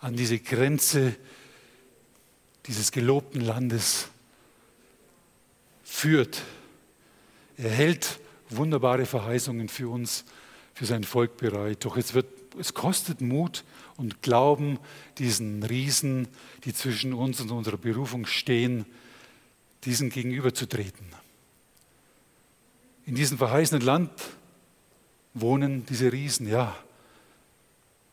an 0.00 0.16
diese 0.16 0.38
Grenze 0.38 1.14
dieses 2.64 2.92
gelobten 2.92 3.42
Landes 3.42 4.08
führt. 5.84 6.40
Er 7.58 7.68
hält 7.68 8.18
wunderbare 8.48 9.04
Verheißungen 9.04 9.68
für 9.68 9.90
uns, 9.90 10.24
für 10.76 10.84
sein 10.84 11.04
Volk 11.04 11.38
bereit. 11.38 11.86
Doch 11.86 11.96
es, 11.96 12.12
wird, 12.12 12.26
es 12.60 12.74
kostet 12.74 13.22
Mut 13.22 13.64
und 13.96 14.20
Glauben, 14.20 14.78
diesen 15.16 15.62
Riesen, 15.62 16.28
die 16.64 16.74
zwischen 16.74 17.14
uns 17.14 17.40
und 17.40 17.50
unserer 17.50 17.78
Berufung 17.78 18.26
stehen, 18.26 18.84
diesen 19.84 20.10
gegenüberzutreten. 20.10 21.06
In 23.06 23.14
diesem 23.14 23.38
verheißenen 23.38 23.82
Land 23.82 24.10
wohnen 25.32 25.86
diese 25.86 26.12
Riesen, 26.12 26.46
ja. 26.46 26.76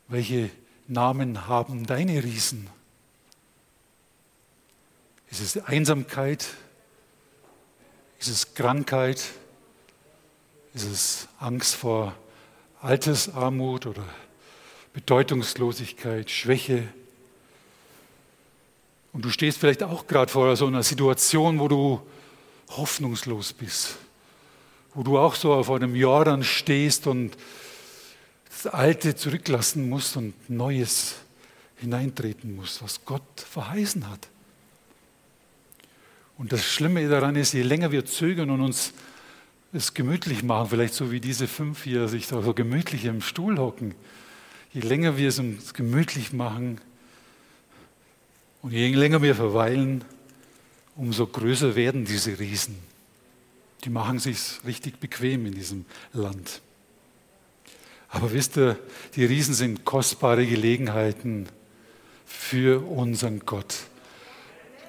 Welche 0.07 0.49
Namen 0.87 1.47
haben 1.47 1.85
deine 1.85 2.23
Riesen? 2.23 2.69
Ist 5.29 5.41
es 5.41 5.57
Einsamkeit? 5.65 6.47
Ist 8.19 8.29
es 8.29 8.53
Krankheit? 8.53 9.33
Ist 10.73 10.85
es 10.85 11.27
Angst 11.39 11.75
vor 11.75 12.15
Altersarmut 12.83 13.85
oder 13.85 14.03
Bedeutungslosigkeit, 14.91 16.29
Schwäche? 16.29 16.83
Und 19.13 19.23
du 19.23 19.29
stehst 19.29 19.57
vielleicht 19.57 19.83
auch 19.83 20.05
gerade 20.05 20.29
vor 20.29 20.53
so 20.57 20.67
einer 20.67 20.83
Situation, 20.83 21.59
wo 21.59 21.69
du 21.69 22.01
hoffnungslos 22.71 23.53
bist, 23.53 23.95
wo 24.93 25.03
du 25.03 25.17
auch 25.17 25.35
so 25.35 25.53
auf 25.53 25.71
einem 25.71 25.95
Jordan 25.95 26.43
stehst 26.43 27.07
und 27.07 27.37
das 28.49 28.73
Alte 28.73 29.15
zurücklassen 29.15 29.87
musst 29.87 30.17
und 30.17 30.33
Neues 30.49 31.15
hineintreten 31.77 32.53
musst, 32.53 32.83
was 32.83 33.05
Gott 33.05 33.21
verheißen 33.37 34.09
hat. 34.09 34.27
Und 36.37 36.51
das 36.51 36.65
Schlimme 36.65 37.07
daran 37.07 37.37
ist, 37.37 37.53
je 37.53 37.61
länger 37.61 37.91
wir 37.91 38.05
zögern 38.05 38.49
und 38.49 38.59
uns 38.59 38.93
es 39.73 39.93
gemütlich 39.93 40.43
machen, 40.43 40.69
vielleicht 40.69 40.93
so 40.93 41.11
wie 41.11 41.19
diese 41.19 41.47
fünf 41.47 41.83
hier 41.83 42.07
sich 42.07 42.27
da 42.27 42.41
so 42.41 42.53
gemütlich 42.53 43.05
im 43.05 43.21
Stuhl 43.21 43.57
hocken, 43.57 43.95
je 44.71 44.81
länger 44.81 45.17
wir 45.17 45.29
es 45.29 45.39
uns 45.39 45.73
gemütlich 45.73 46.31
machen, 46.33 46.79
und 48.63 48.71
je 48.71 48.93
länger 48.93 49.21
wir 49.21 49.35
verweilen, 49.35 50.05
umso 50.95 51.27
größer 51.27 51.75
werden 51.75 52.05
diese 52.05 52.39
Riesen. 52.39 52.77
Die 53.83 53.89
machen 53.89 54.19
sich 54.19 54.39
richtig 54.65 55.01
bequem 55.01 55.45
in 55.45 55.53
diesem 55.53 55.85
Land. 56.13 56.61
Aber 58.07 58.31
wisst 58.31 58.55
ihr, 58.55 58.79
die 59.15 59.25
Riesen 59.25 59.53
sind 59.53 59.83
kostbare 59.83 60.45
Gelegenheiten 60.45 61.47
für 62.25 62.87
unseren 62.87 63.41
Gott. 63.41 63.75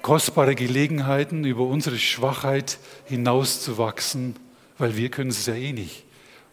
Kostbare 0.01 0.55
Gelegenheiten, 0.55 1.43
über 1.43 1.65
unsere 1.65 1.97
Schwachheit 1.97 2.77
hinauszuwachsen, 3.05 4.37
weil 4.77 4.95
wir 4.95 5.09
können 5.09 5.29
es 5.29 5.45
ja 5.45 5.55
eh 5.55 5.73
nicht. 5.73 6.03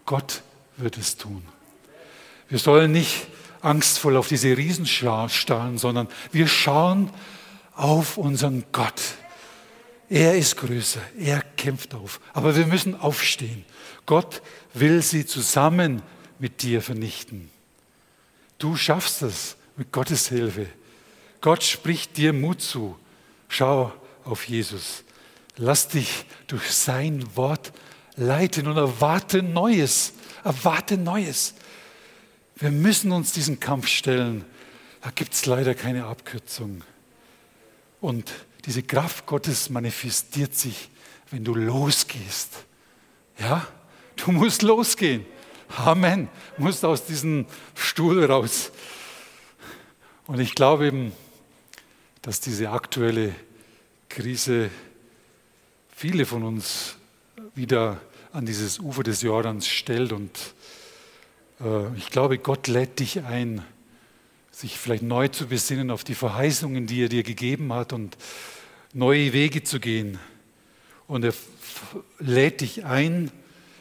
Gott 0.06 0.42
wird 0.76 0.96
es 0.98 1.16
tun. 1.16 1.42
Wir 2.48 2.58
sollen 2.58 2.92
nicht 2.92 3.26
angstvoll 3.60 4.16
auf 4.16 4.28
diese 4.28 4.56
Riesen 4.56 4.86
starren, 4.86 5.78
sondern 5.78 6.08
wir 6.32 6.48
schauen 6.48 7.10
auf 7.74 8.18
unseren 8.18 8.64
Gott. 8.72 9.00
Er 10.08 10.36
ist 10.36 10.56
größer, 10.56 11.00
er 11.18 11.40
kämpft 11.56 11.94
auf. 11.94 12.20
Aber 12.34 12.54
wir 12.56 12.66
müssen 12.66 13.00
aufstehen. 13.00 13.64
Gott 14.04 14.42
will 14.74 15.00
sie 15.00 15.24
zusammen 15.24 16.02
mit 16.38 16.62
dir 16.62 16.82
vernichten. 16.82 17.50
Du 18.58 18.76
schaffst 18.76 19.22
es 19.22 19.56
mit 19.76 19.90
Gottes 19.92 20.28
Hilfe. 20.28 20.66
Gott 21.40 21.64
spricht 21.64 22.16
dir 22.16 22.32
Mut 22.32 22.60
zu. 22.60 22.98
Schau 23.48 23.92
auf 24.24 24.46
Jesus. 24.48 25.04
Lass 25.56 25.88
dich 25.88 26.24
durch 26.46 26.70
sein 26.72 27.24
Wort 27.34 27.72
leiten 28.16 28.66
und 28.66 28.76
erwarte 28.76 29.42
Neues. 29.42 30.12
Erwarte 30.44 30.98
Neues. 30.98 31.54
Wir 32.56 32.70
müssen 32.70 33.12
uns 33.12 33.32
diesen 33.32 33.60
Kampf 33.60 33.86
stellen. 33.88 34.44
Da 35.00 35.10
gibt 35.10 35.34
es 35.34 35.46
leider 35.46 35.74
keine 35.74 36.06
Abkürzung. 36.06 36.82
Und 38.00 38.32
diese 38.64 38.82
Kraft 38.82 39.26
Gottes 39.26 39.70
manifestiert 39.70 40.54
sich, 40.54 40.90
wenn 41.30 41.44
du 41.44 41.54
losgehst. 41.54 42.64
Ja, 43.38 43.66
du 44.16 44.32
musst 44.32 44.62
losgehen. 44.62 45.24
Amen. 45.76 46.28
Du 46.56 46.64
musst 46.64 46.84
aus 46.84 47.06
diesem 47.06 47.46
Stuhl 47.74 48.24
raus. 48.24 48.70
Und 50.26 50.38
ich 50.38 50.54
glaube 50.54 50.86
eben, 50.86 51.12
dass 52.20 52.40
diese 52.40 52.70
aktuelle 52.70 53.34
Krise 54.08 54.70
viele 55.96 56.26
von 56.26 56.42
uns 56.42 56.96
wieder 57.54 58.00
an 58.32 58.46
dieses 58.46 58.78
Ufer 58.78 59.02
des 59.02 59.22
Jordans 59.22 59.68
stellt 59.68 60.12
und 60.12 60.30
äh, 61.60 61.94
ich 61.96 62.10
glaube, 62.10 62.38
Gott 62.38 62.66
lädt 62.66 62.98
dich 62.98 63.22
ein, 63.22 63.62
sich 64.50 64.78
vielleicht 64.78 65.02
neu 65.02 65.28
zu 65.28 65.46
besinnen 65.46 65.90
auf 65.90 66.04
die 66.04 66.14
Verheißungen, 66.14 66.86
die 66.86 67.02
er 67.02 67.08
dir 67.08 67.22
gegeben 67.22 67.72
hat 67.72 67.92
und 67.92 68.16
neue 68.92 69.32
Wege 69.32 69.62
zu 69.62 69.80
gehen. 69.80 70.18
Und 71.06 71.24
er 71.24 71.34
lädt 72.18 72.60
dich 72.60 72.84
ein, 72.84 73.30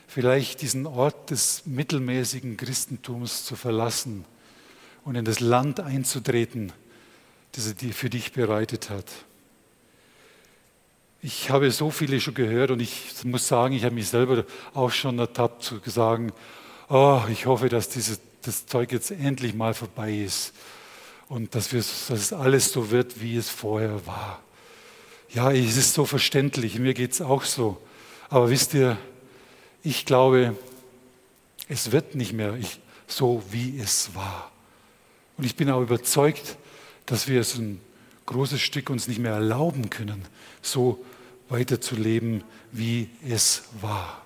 vielleicht 0.07 0.61
diesen 0.61 0.85
Ort 0.85 1.29
des 1.29 1.65
mittelmäßigen 1.65 2.57
Christentums 2.57 3.45
zu 3.45 3.55
verlassen 3.55 4.25
und 5.05 5.15
in 5.15 5.25
das 5.25 5.39
Land 5.39 5.79
einzutreten, 5.79 6.73
das 7.53 7.67
er 7.67 7.73
dir 7.73 7.93
für 7.93 8.09
dich 8.09 8.33
bereitet 8.33 8.89
hat. 8.89 9.05
Ich 11.23 11.51
habe 11.51 11.69
so 11.69 11.91
viele 11.91 12.19
schon 12.19 12.33
gehört 12.33 12.71
und 12.71 12.79
ich 12.79 13.13
muss 13.23 13.47
sagen, 13.47 13.75
ich 13.75 13.83
habe 13.83 13.93
mich 13.93 14.07
selber 14.07 14.43
auch 14.73 14.89
schon 14.89 15.19
ertappt 15.19 15.61
zu 15.61 15.79
sagen, 15.85 16.31
oh, 16.89 17.21
ich 17.31 17.45
hoffe, 17.45 17.69
dass 17.69 17.89
dieses, 17.89 18.19
das 18.41 18.65
Zeug 18.65 18.91
jetzt 18.91 19.11
endlich 19.11 19.53
mal 19.53 19.75
vorbei 19.75 20.13
ist 20.13 20.53
und 21.29 21.53
dass, 21.53 21.71
wir, 21.73 21.79
dass 21.79 22.09
es 22.09 22.33
alles 22.33 22.71
so 22.71 22.89
wird, 22.89 23.21
wie 23.21 23.37
es 23.37 23.49
vorher 23.49 24.05
war. 24.07 24.41
Ja, 25.29 25.51
es 25.51 25.77
ist 25.77 25.93
so 25.93 26.05
verständlich, 26.05 26.79
mir 26.79 26.95
geht 26.95 27.11
es 27.13 27.21
auch 27.21 27.43
so. 27.43 27.79
Aber 28.29 28.49
wisst 28.49 28.73
ihr, 28.73 28.97
ich 29.83 30.05
glaube, 30.05 30.55
es 31.69 31.91
wird 31.91 32.15
nicht 32.15 32.33
mehr 32.33 32.57
so, 33.07 33.43
wie 33.51 33.79
es 33.79 34.15
war. 34.15 34.51
Und 35.37 35.45
ich 35.45 35.55
bin 35.55 35.69
auch 35.69 35.81
überzeugt, 35.81 36.57
dass 37.05 37.27
wir 37.27 37.41
es 37.41 37.55
ein 37.57 37.79
großes 38.25 38.59
Stück 38.59 38.89
uns 38.89 39.07
nicht 39.07 39.19
mehr 39.19 39.33
erlauben 39.33 39.89
können, 39.89 40.25
so 40.61 41.03
weiterzuleben, 41.51 42.43
wie 42.71 43.09
es 43.29 43.63
war. 43.81 44.21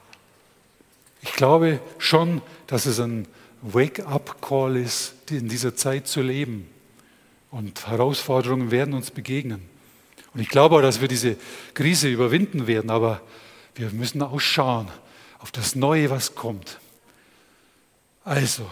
Ich 1.21 1.33
glaube 1.33 1.79
schon, 1.97 2.41
dass 2.67 2.85
es 2.85 2.99
ein 2.99 3.27
Wake-up-Call 3.61 4.77
ist, 4.77 5.15
in 5.31 5.49
dieser 5.49 5.75
Zeit 5.75 6.07
zu 6.07 6.21
leben. 6.21 6.69
Und 7.49 7.87
Herausforderungen 7.87 8.69
werden 8.69 8.93
uns 8.93 9.09
begegnen. 9.09 9.67
Und 10.33 10.41
ich 10.41 10.49
glaube 10.49 10.75
auch, 10.75 10.81
dass 10.81 11.01
wir 11.01 11.07
diese 11.07 11.35
Krise 11.73 12.09
überwinden 12.09 12.67
werden, 12.67 12.91
aber 12.91 13.21
wir 13.73 13.89
müssen 13.89 14.21
ausschauen 14.21 14.87
auf 15.39 15.51
das 15.51 15.73
Neue, 15.73 16.09
was 16.11 16.35
kommt. 16.35 16.79
Also, 18.23 18.69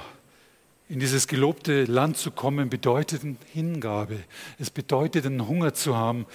in 0.89 0.99
dieses 0.99 1.27
gelobte 1.27 1.85
Land 1.85 2.17
zu 2.17 2.29
kommen, 2.29 2.69
bedeutet 2.69 3.21
Hingabe. 3.51 4.19
Es 4.59 4.69
bedeutet, 4.69 5.25
einen 5.25 5.47
Hunger 5.47 5.73
zu 5.73 5.95
haben 5.95 6.27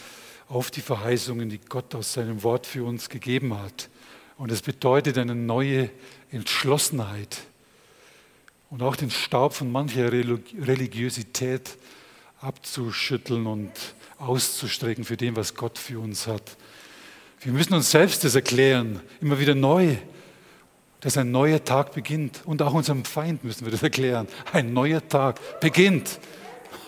auf 0.49 0.71
die 0.71 0.81
Verheißungen, 0.81 1.49
die 1.49 1.59
Gott 1.59 1.95
aus 1.95 2.13
seinem 2.13 2.43
Wort 2.43 2.67
für 2.67 2.85
uns 2.85 3.09
gegeben 3.09 3.59
hat. 3.59 3.89
Und 4.37 4.51
es 4.51 4.63
bedeutet 4.63 5.19
eine 5.19 5.35
neue 5.35 5.91
Entschlossenheit 6.31 7.39
und 8.71 8.83
auch 8.83 8.97
den 8.97 9.11
Staub 9.11 9.55
von 9.55 9.71
mancher 9.71 10.13
Religiosität 10.13 11.77
abzuschütteln 12.41 13.47
und 13.47 13.73
auszustrecken 14.19 15.05
für 15.05 15.17
dem, 15.17 15.37
was 15.37 15.55
Gott 15.55 15.79
für 15.79 15.99
uns 15.99 16.27
hat. 16.27 16.57
Wir 17.41 17.53
müssen 17.53 17.75
uns 17.75 17.91
selbst 17.91 18.25
das 18.25 18.35
erklären, 18.35 19.01
immer 19.21 19.39
wieder 19.39 19.55
neu, 19.55 19.97
dass 21.01 21.17
ein 21.17 21.31
neuer 21.31 21.65
Tag 21.65 21.95
beginnt. 21.95 22.43
Und 22.45 22.63
auch 22.63 22.75
unserem 22.75 23.05
Feind 23.05 23.45
müssen 23.45 23.65
wir 23.65 23.73
das 23.73 23.83
erklären. 23.83 24.27
Ein 24.53 24.73
neuer 24.73 25.07
Tag 25.07 25.61
beginnt. 25.61 26.19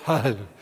Halleluja. 0.06 0.59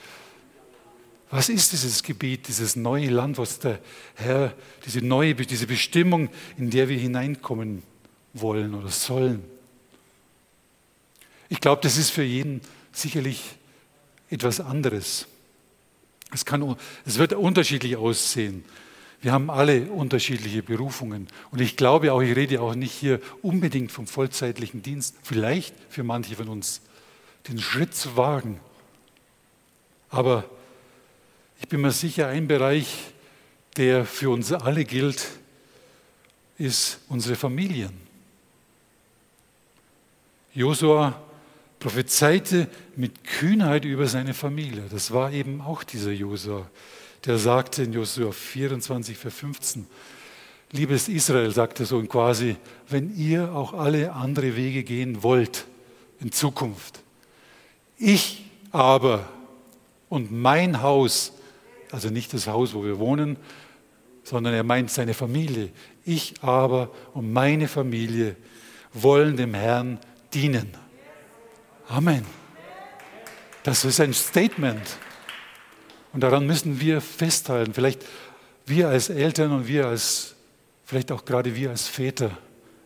Was 1.31 1.49
ist 1.49 1.73
dieses 1.73 2.03
Gebiet, 2.03 2.49
dieses 2.49 2.75
neue 2.75 3.11
Land, 3.11 3.37
was 3.37 3.59
der 3.59 3.81
Herr, 4.15 4.55
diese 4.87 5.03
neue, 5.03 5.35
diese 5.35 5.67
Bestimmung, 5.67 6.31
in 6.57 6.71
der 6.71 6.89
wir 6.89 6.99
hineinkommen 6.99 7.83
wollen 8.33 8.75
oder 8.75 8.89
sollen? 8.89 9.45
Ich 11.51 11.61
glaube, 11.61 11.83
das 11.83 11.99
ist 11.99 12.11
für 12.11 12.23
jeden 12.23 12.61
sicherlich 12.93 13.57
etwas 14.31 14.61
anderes. 14.61 15.27
Es, 16.33 16.45
kann, 16.45 16.77
es 17.05 17.19
wird 17.19 17.33
unterschiedlich 17.35 17.97
aussehen. 17.97 18.65
Wir 19.21 19.33
haben 19.33 19.51
alle 19.51 19.91
unterschiedliche 19.91 20.63
Berufungen. 20.63 21.29
Und 21.51 21.61
ich 21.61 21.77
glaube 21.77 22.13
auch, 22.13 22.21
ich 22.21 22.37
rede 22.37 22.61
auch 22.61 22.75
nicht 22.75 22.93
hier 22.93 23.21
unbedingt 23.43 23.91
vom 23.91 24.07
vollzeitlichen 24.07 24.83
Dienst, 24.83 25.17
vielleicht 25.23 25.75
für 25.89 26.05
manche 26.05 26.37
von 26.37 26.49
uns, 26.49 26.83
den 27.49 27.59
Schritt 27.59 27.95
zu 27.95 28.17
wagen. 28.17 28.61
Aber 30.11 30.49
ich 31.61 31.69
bin 31.69 31.81
mir 31.81 31.93
sicher, 31.93 32.29
ein 32.29 32.47
Bereich, 32.47 33.13
der 33.77 34.05
für 34.05 34.31
uns 34.31 34.53
alle 34.53 34.85
gilt, 34.85 35.27
ist 36.59 37.01
unsere 37.09 37.37
Familien. 37.37 37.93
Josua 40.55 41.21
prophezeite 41.79 42.69
mit 42.97 43.23
Kühnheit 43.25 43.85
über 43.85 44.07
seine 44.07 44.35
Familie. 44.35 44.83
Das 44.91 45.13
war 45.13 45.33
eben 45.33 45.61
auch 45.61 45.85
dieser 45.85 46.11
Josua, 46.11 46.69
der 47.25 47.39
sagte 47.39 47.85
in 47.85 47.93
Josua 47.93 48.33
24, 48.33 49.17
Vers 49.17 49.35
15, 49.35 49.87
liebes 50.73 51.09
Israel, 51.09 51.53
sagte 51.53 51.85
so 51.85 52.03
quasi, 52.03 52.57
wenn 52.89 53.17
ihr 53.17 53.53
auch 53.53 53.75
alle 53.75 54.13
andere 54.13 54.57
Wege 54.57 54.83
gehen 54.83 55.23
wollt 55.23 55.67
in 56.21 56.33
Zukunft, 56.33 57.01
ich 57.97 58.45
aber 58.73 59.29
und 60.09 60.33
mein 60.33 60.83
Haus 60.83 61.33
also 61.93 62.11
nicht 62.11 62.33
das 62.35 62.47
Haus, 62.47 62.75
wo 62.75 62.85
wir 62.85 62.99
wohnen, 62.99 63.37
sondern 64.23 64.55
er 64.55 64.63
meint 64.63 64.91
seine 64.91 65.15
Familie. 65.15 65.71
Ich 66.05 66.35
aber 66.43 66.91
und 67.15 67.33
meine 67.33 67.69
Familie 67.69 68.37
wollen 68.93 69.37
dem 69.37 69.55
Herrn 69.55 69.99
dienen. 70.35 70.69
Amen. 71.89 72.25
Das 73.63 73.85
ist 73.85 74.01
ein 74.01 74.13
Statement. 74.13 74.99
Und 76.13 76.21
daran 76.23 76.47
müssen 76.47 76.81
wir 76.81 77.01
festhalten. 77.01 77.75
Vielleicht 77.75 78.05
wir 78.67 78.89
als 78.89 79.09
Eltern 79.09 79.53
und 79.53 79.67
wir 79.67 79.87
als, 79.87 80.35
vielleicht 80.85 81.13
auch 81.13 81.25
gerade 81.25 81.55
wir 81.55 81.71
als 81.71 81.87
Väter 81.87 82.37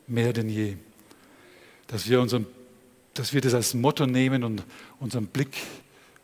mehr 0.07 0.33
denn 0.33 0.49
je. 0.49 0.77
Dass 1.89 2.09
wir, 2.09 2.21
unseren, 2.21 2.47
dass 3.15 3.33
wir 3.33 3.41
das 3.41 3.55
als 3.55 3.75
Motto 3.75 4.07
nehmen 4.07 4.45
und 4.45 4.63
unseren 5.01 5.27
Blick 5.27 5.57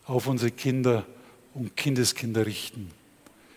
auf 0.07 0.27
unsere 0.27 0.51
Kinder 0.51 1.05
und 1.55 1.77
Kindeskinder 1.77 2.47
richten. 2.47 2.91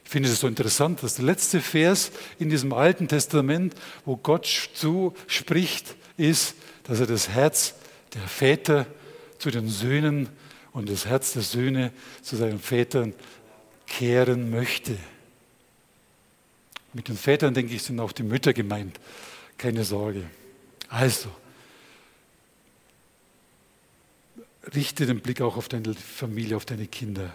Ich 0.04 0.10
finde 0.10 0.30
es 0.30 0.39
so 0.39 0.47
interessant, 0.47 1.04
dass 1.04 1.15
der 1.15 1.25
letzte 1.25 1.62
Vers 1.62 2.12
in 2.38 2.49
diesem 2.49 2.73
Alten 2.73 3.08
Testament, 3.08 3.75
wo 4.06 4.17
Gott 4.17 4.45
zuspricht, 4.73 5.95
ist, 6.17 6.56
dass 6.84 6.99
er 6.99 7.08
das 7.08 7.30
Herz 7.30 7.75
der 8.13 8.27
Väter 8.27 8.88
zu 9.38 9.51
den 9.51 9.69
Söhnen 9.69 10.30
und 10.73 10.89
das 10.89 11.06
Herz 11.06 11.34
der 11.34 11.41
Söhne 11.41 11.91
zu 12.21 12.36
seinen 12.36 12.60
Vätern 12.60 13.13
kehren 13.88 14.49
möchte. 14.49 14.97
Mit 16.93 17.08
den 17.08 17.17
Vätern, 17.17 17.54
denke 17.54 17.73
ich, 17.73 17.84
sind 17.84 17.99
auch 17.99 18.12
die 18.12 18.23
Mütter 18.23 18.54
gemeint. 18.54 18.99
Keine 19.58 19.84
Sorge. 19.84 20.23
Also, 20.89 21.30
richte 24.75 25.06
den 25.06 25.21
Blick 25.21 25.41
auch 25.41 25.58
auf 25.58 25.69
deine 25.69 25.93
Familie, 25.93 26.58
auf 26.58 26.65
deine 26.65 26.88
Kinder. 26.88 27.32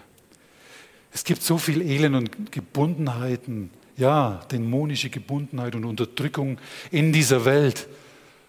Es 1.13 1.25
gibt 1.25 1.43
so 1.43 1.59
viel 1.59 1.83
Elend 1.83 2.17
und 2.17 2.53
Gebundenheiten, 2.53 3.71
ja, 3.97 4.45
dämonische 4.51 5.11
Gebundenheit 5.11 5.75
und 5.75 5.85
Unterdrückung 5.85 6.59
in 6.91 7.13
dieser 7.13 7.45
Welt. 7.45 7.89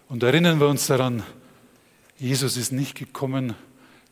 Und 0.08 0.22
erinnern 0.22 0.60
wir 0.60 0.68
uns 0.68 0.86
daran, 0.86 1.22
Jesus 2.18 2.56
ist 2.56 2.72
nicht 2.72 2.96
gekommen, 2.96 3.54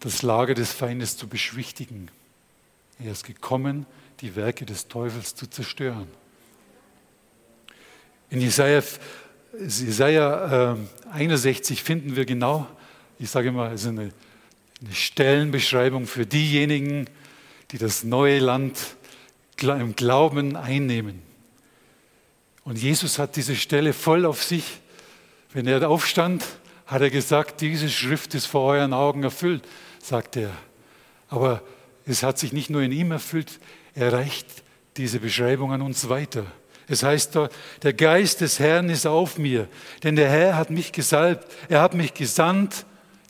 das 0.01 0.23
Lager 0.23 0.55
des 0.55 0.73
Feindes 0.73 1.17
zu 1.17 1.29
beschwichtigen. 1.29 2.09
Er 2.99 3.13
ist 3.13 3.25
gekommen, 3.25 3.87
die 4.21 4.37
Werke 4.37 4.65
des 4.65 4.89
Teufels 4.89 5.35
zu 5.35 5.49
zerstören. 5.49 6.09
In 8.31 8.41
Jesaja, 8.41 8.83
Jesaja 9.61 10.73
äh, 10.73 10.77
61 11.13 11.83
finden 11.83 12.17
wir 12.17 12.25
genau, 12.25 12.67
ich 13.19 13.31
sage 13.31 13.49
immer, 13.49 13.71
es 13.73 13.83
ist 13.83 13.89
eine, 13.89 14.11
eine 14.81 14.95
Stellenbeschreibung 14.95 16.07
für 16.07 16.27
diejenigen, 16.27 17.07
die 17.07 17.11
das 17.73 18.05
neue 18.05 18.39
Land 18.39 18.79
im 19.61 19.97
Glauben 19.97 20.57
einnehmen. 20.57 21.23
Und 22.65 22.79
Jesus 22.79 23.19
hat 23.19 23.37
diese 23.37 23.57
Stelle 23.57 23.93
voll 23.93 24.25
auf 24.25 24.43
sich. 24.43 24.81
Wenn 25.53 25.67
er 25.67 25.89
aufstand, 25.89 26.45
hat 26.87 27.03
er 27.03 27.11
gesagt, 27.11 27.61
diese 27.61 27.89
Schrift 27.89 28.35
ist 28.35 28.47
vor 28.47 28.63
euren 28.63 28.93
Augen 28.93 29.23
erfüllt, 29.23 29.65
sagt 30.03 30.37
er. 30.37 30.51
Aber 31.29 31.63
es 32.07 32.23
hat 32.23 32.39
sich 32.39 32.53
nicht 32.53 32.71
nur 32.71 32.83
in 32.83 32.93
ihm 32.93 33.13
erfüllt, 33.13 33.59
er 33.95 34.13
reicht 34.13 34.47
diese 34.97 35.19
Beschreibung 35.19 35.73
an 35.73 35.83
uns 35.83 36.09
weiter. 36.09 36.47
Es 36.89 37.03
heißt 37.03 37.39
der 37.83 37.93
Geist 37.93 38.41
des 38.41 38.61
Herrn 38.61 38.91
ist 38.91 39.07
auf 39.07 39.39
mir, 39.39 39.69
denn 40.05 40.15
der 40.15 40.31
Herr 40.31 40.57
hat 40.57 40.71
mich 40.71 40.93
gesalbt, 40.93 41.47
er 41.69 41.83
hat 41.83 41.95
mich 41.95 42.15
gesandt, 42.15 42.87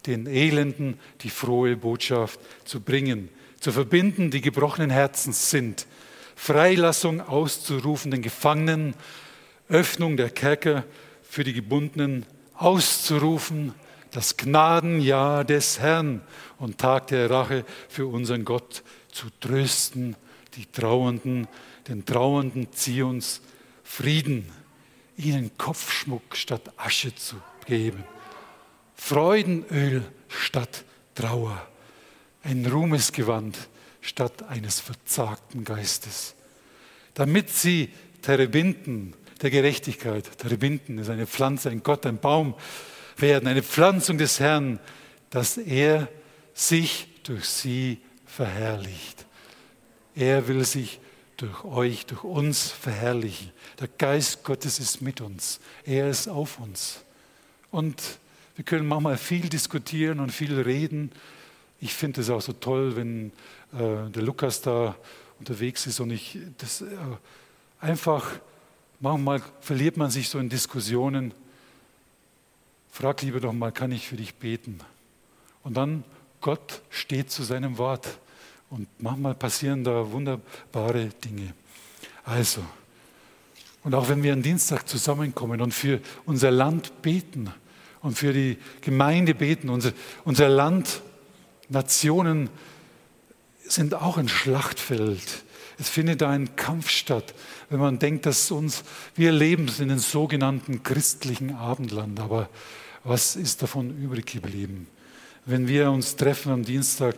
den 0.07 0.27
Elenden 0.27 1.01
die 1.22 1.31
frohe 1.31 1.77
Botschaft 1.77 2.38
zu 2.64 2.81
bringen, 2.81 3.31
zu 3.60 3.72
verbinden, 3.72 4.30
die 4.30 4.40
gebrochenen 4.40 4.90
Herzens 4.90 5.50
sind, 5.50 5.86
Freilassung 6.34 7.20
auszurufen 7.20 8.10
den 8.10 8.22
Gefangenen, 8.22 8.94
Öffnung 9.68 10.16
der 10.16 10.30
Kerker 10.30 10.84
für 11.22 11.44
die 11.44 11.52
Gebundenen 11.52 12.26
auszurufen, 12.54 13.74
das 14.10 14.36
Gnadenjahr 14.36 15.44
des 15.44 15.80
Herrn 15.80 16.22
und 16.58 16.78
Tag 16.78 17.08
der 17.08 17.30
Rache 17.30 17.64
für 17.88 18.06
unseren 18.06 18.44
Gott 18.44 18.82
zu 19.10 19.26
trösten, 19.40 20.16
die 20.54 20.66
Trauernden, 20.66 21.48
den 21.88 22.04
Trauernden 22.04 22.72
Zions 22.72 23.40
Frieden, 23.82 24.50
ihnen 25.16 25.56
Kopfschmuck 25.56 26.36
statt 26.36 26.72
Asche 26.76 27.14
zu 27.14 27.36
geben, 27.66 28.04
Freudenöl 28.94 30.02
statt 30.28 30.84
Trauer, 31.14 31.66
ein 32.46 32.64
Ruhmesgewand 32.66 33.56
statt 34.00 34.44
eines 34.48 34.80
verzagten 34.80 35.64
Geistes, 35.64 36.35
damit 37.14 37.50
sie 37.50 37.90
Terebinden 38.22 39.14
der 39.42 39.50
Gerechtigkeit, 39.50 40.38
Terebinden 40.38 40.98
ist 40.98 41.11
eine 41.11 41.26
Pflanze, 41.26 41.70
ein 41.70 41.82
Gott, 41.82 42.06
ein 42.06 42.18
Baum, 42.18 42.54
werden, 43.16 43.48
eine 43.48 43.62
Pflanzung 43.62 44.18
des 44.18 44.40
Herrn, 44.40 44.78
dass 45.30 45.59
er 45.59 46.09
sich 46.54 47.09
durch 47.24 47.44
sie 47.46 48.00
verherrlicht. 48.24 49.26
Er 50.14 50.48
will 50.48 50.64
sich 50.64 51.00
durch 51.37 51.64
euch, 51.64 52.06
durch 52.06 52.24
uns 52.24 52.70
verherrlichen. 52.70 53.50
Der 53.78 53.88
Geist 53.88 54.42
Gottes 54.44 54.78
ist 54.78 55.02
mit 55.02 55.20
uns. 55.20 55.61
Er 55.85 56.09
ist 56.09 56.28
auf 56.28 56.59
uns. 56.59 57.04
Und 57.70 58.18
wir 58.54 58.64
können 58.64 58.87
manchmal 58.87 59.18
viel 59.18 59.48
diskutieren 59.48 60.20
und 60.20 60.32
viel 60.32 60.59
reden. 60.59 61.12
Ich 61.80 61.94
finde 61.94 62.20
es 62.20 62.30
auch 62.30 62.40
so 62.40 62.52
toll, 62.52 62.96
wenn 62.96 63.32
äh, 63.72 64.10
der 64.10 64.22
Lukas 64.22 64.62
da 64.62 64.96
unterwegs 65.38 65.86
ist 65.86 66.00
und 66.00 66.10
ich 66.10 66.38
das 66.58 66.80
äh, 66.80 66.86
einfach, 67.80 68.26
manchmal 69.00 69.42
verliert 69.60 69.96
man 69.96 70.10
sich 70.10 70.28
so 70.28 70.38
in 70.38 70.48
Diskussionen 70.48 71.34
Frag 72.96 73.20
lieber 73.20 73.40
doch 73.40 73.52
mal, 73.52 73.72
kann 73.72 73.92
ich 73.92 74.08
für 74.08 74.16
dich 74.16 74.36
beten? 74.36 74.78
Und 75.62 75.76
dann, 75.76 76.02
Gott 76.40 76.80
steht 76.88 77.30
zu 77.30 77.42
seinem 77.42 77.76
Wort. 77.76 78.08
Und 78.70 78.88
manchmal 79.02 79.34
passieren 79.34 79.84
da 79.84 80.10
wunderbare 80.10 81.08
Dinge. 81.22 81.52
Also, 82.24 82.64
und 83.84 83.94
auch 83.94 84.08
wenn 84.08 84.22
wir 84.22 84.32
am 84.32 84.40
Dienstag 84.40 84.88
zusammenkommen 84.88 85.60
und 85.60 85.74
für 85.74 86.00
unser 86.24 86.50
Land 86.50 87.02
beten 87.02 87.52
und 88.00 88.16
für 88.16 88.32
die 88.32 88.56
Gemeinde 88.80 89.34
beten, 89.34 89.68
unser, 89.68 89.92
unser 90.24 90.48
Land, 90.48 91.02
Nationen 91.68 92.50
sind 93.64 93.94
auch 93.94 94.16
ein 94.16 94.29
Schlachtfeld. 94.29 95.44
Es 95.79 95.88
findet 95.88 96.22
da 96.22 96.31
ein 96.31 96.57
Kampf 96.57 96.88
statt, 96.88 97.35
wenn 97.68 97.81
man 97.81 97.98
denkt, 97.98 98.26
dass 98.26 98.50
uns, 98.50 98.85
wir 99.14 99.33
leben 99.33 99.68
in 99.79 99.88
den 99.88 99.98
sogenannten 99.98 100.83
christlichen 100.83 101.55
Abendland, 101.55 102.20
aber 102.20 102.48
was 103.05 103.37
ist 103.37 103.62
davon 103.62 104.02
übrig 104.02 104.26
geblieben? 104.26 104.87
Wenn 105.44 105.68
wir 105.68 105.90
uns 105.90 106.16
treffen 106.16 106.50
am 106.52 106.64
Dienstag, 106.64 107.16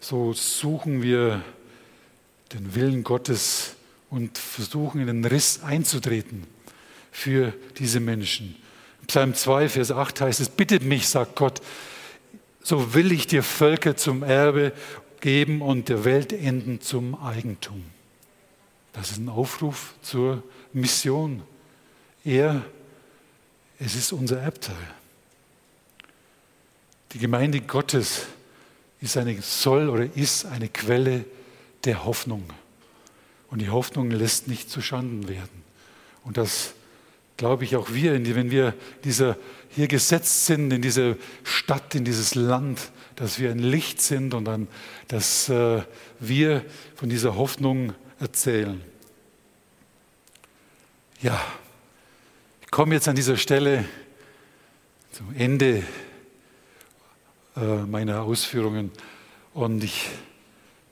so 0.00 0.32
suchen 0.32 1.02
wir 1.02 1.42
den 2.52 2.74
Willen 2.74 3.04
Gottes 3.04 3.76
und 4.10 4.36
versuchen 4.36 5.00
in 5.00 5.06
den 5.06 5.24
Riss 5.24 5.62
einzutreten 5.62 6.46
für 7.12 7.52
diese 7.78 8.00
Menschen. 8.00 8.56
Psalm 9.06 9.34
2, 9.34 9.68
Vers 9.68 9.92
8 9.92 10.20
heißt 10.22 10.40
es, 10.40 10.48
bittet 10.48 10.82
mich, 10.82 11.08
sagt 11.08 11.36
Gott, 11.36 11.60
so 12.62 12.94
will 12.94 13.12
ich 13.12 13.26
dir 13.26 13.42
Völker 13.42 13.96
zum 13.96 14.22
Erbe 14.22 14.72
geben 15.20 15.62
und 15.62 15.88
der 15.88 16.04
Weltenden 16.04 16.80
zum 16.80 17.14
Eigentum. 17.14 17.84
Das 18.92 19.10
ist 19.10 19.18
ein 19.18 19.28
Aufruf 19.28 19.94
zur 20.02 20.42
Mission. 20.72 21.42
Er, 22.24 22.64
es 23.78 23.94
ist 23.94 24.12
unser 24.12 24.40
Erbteil. 24.40 24.76
Die 27.12 27.18
Gemeinde 27.18 27.60
Gottes 27.60 28.26
ist 29.00 29.16
eine, 29.16 29.40
soll 29.42 29.88
oder 29.88 30.08
ist 30.14 30.44
eine 30.46 30.68
Quelle 30.68 31.24
der 31.84 32.04
Hoffnung. 32.04 32.44
Und 33.48 33.60
die 33.60 33.70
Hoffnung 33.70 34.10
lässt 34.10 34.48
nicht 34.48 34.70
zu 34.70 34.80
Schanden 34.80 35.28
werden. 35.28 35.64
Und 36.24 36.36
das 36.36 36.74
glaube 37.40 37.64
ich 37.64 37.74
auch 37.74 37.94
wir, 37.94 38.12
wenn 38.36 38.50
wir 38.50 38.74
dieser, 39.02 39.34
hier 39.70 39.88
gesetzt 39.88 40.44
sind, 40.44 40.70
in 40.74 40.82
diese 40.82 41.16
Stadt, 41.42 41.94
in 41.94 42.04
dieses 42.04 42.34
Land, 42.34 42.90
dass 43.16 43.38
wir 43.38 43.50
ein 43.50 43.60
Licht 43.60 44.02
sind 44.02 44.34
und 44.34 44.44
dann, 44.44 44.68
dass 45.08 45.48
äh, 45.48 45.80
wir 46.18 46.62
von 46.96 47.08
dieser 47.08 47.36
Hoffnung 47.36 47.94
erzählen. 48.18 48.82
Ja, 51.22 51.40
ich 52.60 52.70
komme 52.70 52.94
jetzt 52.94 53.08
an 53.08 53.16
dieser 53.16 53.38
Stelle 53.38 53.86
zum 55.10 55.34
Ende 55.34 55.82
äh, 57.56 57.60
meine 57.86 58.20
Ausführungen. 58.20 58.90
Und 59.54 59.82
ich 59.82 60.10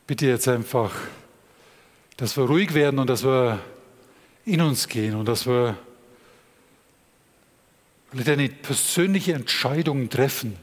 bitte 0.07 0.25
jetzt 0.25 0.49
einfach, 0.49 0.93
dass 2.17 2.39
wir 2.39 2.45
ruhig 2.45 2.73
werden 2.73 2.99
und 2.99 3.11
dass 3.11 3.23
wir 3.23 3.61
in 4.47 4.63
uns 4.63 4.89
gehen 4.89 5.15
und 5.15 5.29
dass 5.29 5.47
wir 5.47 5.77
eine 8.13 8.49
persönliche 8.49 9.35
Entscheidung 9.35 10.09
treffen. 10.09 10.57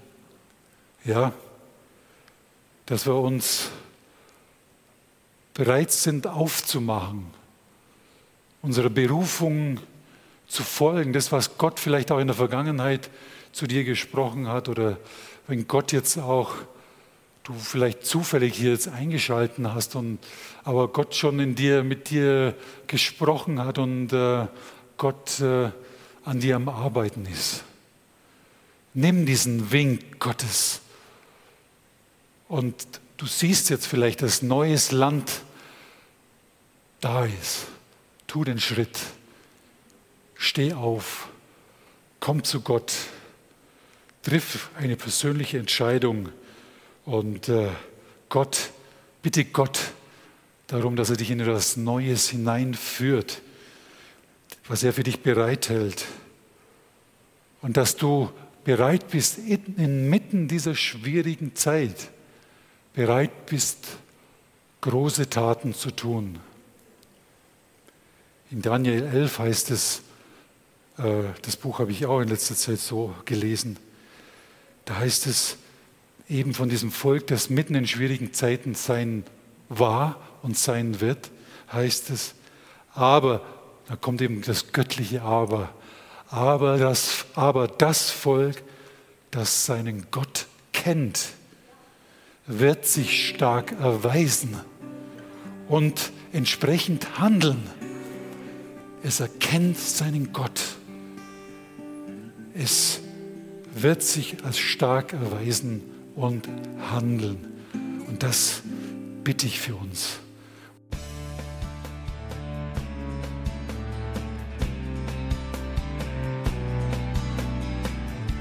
Ja, 1.04 1.34
dass 2.86 3.06
wir 3.06 3.16
uns 3.16 3.70
bereit 5.54 5.92
sind 5.92 6.28
aufzumachen, 6.28 7.28
unserer 8.62 8.90
Berufung 8.90 9.80
zu 10.48 10.64
folgen, 10.64 11.14
das, 11.14 11.32
was 11.32 11.58
Gott 11.58 11.80
vielleicht 11.80 12.12
auch 12.12 12.20
in 12.20 12.28
der 12.28 12.36
Vergangenheit 12.36 13.10
zu 13.52 13.68
dir 13.68 13.84
gesprochen 13.84 14.48
hat 14.48 14.68
oder 14.68 14.98
wenn 15.48 15.68
Gott 15.68 15.92
jetzt 15.92 16.18
auch, 16.18 16.54
du 17.44 17.54
vielleicht 17.54 18.06
zufällig 18.06 18.56
hier 18.56 18.72
jetzt 18.72 18.88
eingeschalten 18.88 19.74
hast 19.74 19.96
und 19.96 20.20
aber 20.64 20.88
Gott 20.88 21.16
schon 21.16 21.40
in 21.40 21.56
dir, 21.56 21.84
mit 21.84 22.10
dir 22.10 22.56
gesprochen 22.88 23.64
hat 23.64 23.78
und 23.78 24.12
äh, 24.12 24.48
Gott 24.98 25.40
äh, 25.40 25.70
an 26.26 26.40
dir 26.40 26.56
am 26.56 26.68
Arbeiten 26.70 27.26
ist. 27.26 27.64
Nimm 28.94 29.26
diesen 29.26 29.72
Wink 29.72 30.20
Gottes 30.20 30.82
und 32.48 32.76
du 33.18 33.26
siehst 33.26 33.70
jetzt 33.70 33.88
vielleicht, 33.88 34.22
dass 34.22 34.42
neues 34.42 34.92
Land 34.92 35.42
da 37.02 37.26
ist. 37.26 37.68
Tu 38.28 38.44
den 38.44 38.60
Schritt. 38.60 39.00
Steh 40.36 40.74
auf. 40.74 41.30
Komm 42.20 42.44
zu 42.44 42.62
Gott. 42.62 42.94
Triff 44.24 44.70
eine 44.78 44.96
persönliche 44.96 45.60
Entscheidung. 45.60 46.30
Und 47.06 47.50
äh, 47.50 47.70
Gott, 48.30 48.72
bitte 49.22 49.46
Gott 49.46 49.80
darum, 50.68 50.96
dass 50.96 51.10
er 51.10 51.18
dich 51.18 51.30
in 51.30 51.40
etwas 51.40 51.78
Neues 51.78 52.30
hineinführt, 52.30 53.42
was 54.68 54.84
er 54.84 54.94
für 54.94 55.04
dich 55.04 55.22
bereithält. 55.22 56.06
Und 57.62 57.78
dass 57.78 57.96
du 57.96 58.32
bereit 58.64 59.10
bist, 59.10 59.38
inmitten 59.38 60.48
dieser 60.48 60.76
schwierigen 60.76 61.56
Zeit, 61.56 62.10
bereit 62.94 63.46
bist, 63.46 63.86
große 64.82 65.30
Taten 65.30 65.74
zu 65.74 65.92
tun. 65.92 66.40
In 68.52 68.62
Daniel 68.62 69.04
11 69.04 69.40
heißt 69.40 69.72
es, 69.72 70.02
äh, 70.98 71.24
das 71.42 71.58
Buch 71.58 71.80
habe 71.80 71.92
ich 71.92 72.06
auch 72.06 72.22
in 72.22 72.30
letzter 72.30 72.56
Zeit 72.56 72.80
so 72.80 73.14
gelesen, 73.26 73.78
da 74.86 74.98
heißt 74.98 75.26
es 75.26 75.58
eben 76.30 76.54
von 76.54 76.70
diesem 76.70 76.92
Volk, 76.92 77.28
das 77.28 77.50
mitten 77.50 77.76
in 77.76 77.88
schwierigen 77.88 78.34
Zeiten 78.34 78.76
sein 78.76 79.24
war 79.70 80.20
und 80.44 80.58
sein 80.58 81.02
wird, 81.02 81.32
heißt 81.72 82.12
es, 82.12 82.36
aber, 82.94 83.42
da 83.88 83.96
kommt 83.96 84.22
eben 84.22 84.42
das 84.42 84.72
göttliche 84.72 85.22
Aber, 85.22 85.70
aber 86.30 86.78
das, 86.78 87.26
aber 87.36 87.68
das 87.68 88.10
Volk, 88.10 88.64
das 89.32 89.66
seinen 89.66 90.08
Gott 90.12 90.48
kennt, 90.74 91.30
wird 92.48 92.86
sich 92.86 93.28
stark 93.30 93.74
erweisen 93.80 94.60
und 95.68 96.12
entsprechend 96.32 97.20
handeln. 97.20 97.64
Es 99.04 99.20
erkennt 99.20 99.78
seinen 99.78 100.34
Gott. 100.34 100.62
Es 102.54 103.02
wird 103.74 104.02
sich 104.02 104.44
als 104.44 104.58
stark 104.58 105.14
erweisen 105.14 105.82
und 106.16 106.48
handeln. 106.92 107.46
Und 108.08 108.24
das 108.24 108.62
bitte 109.24 109.46
ich 109.48 109.60
für 109.60 109.76
uns. 109.76 110.20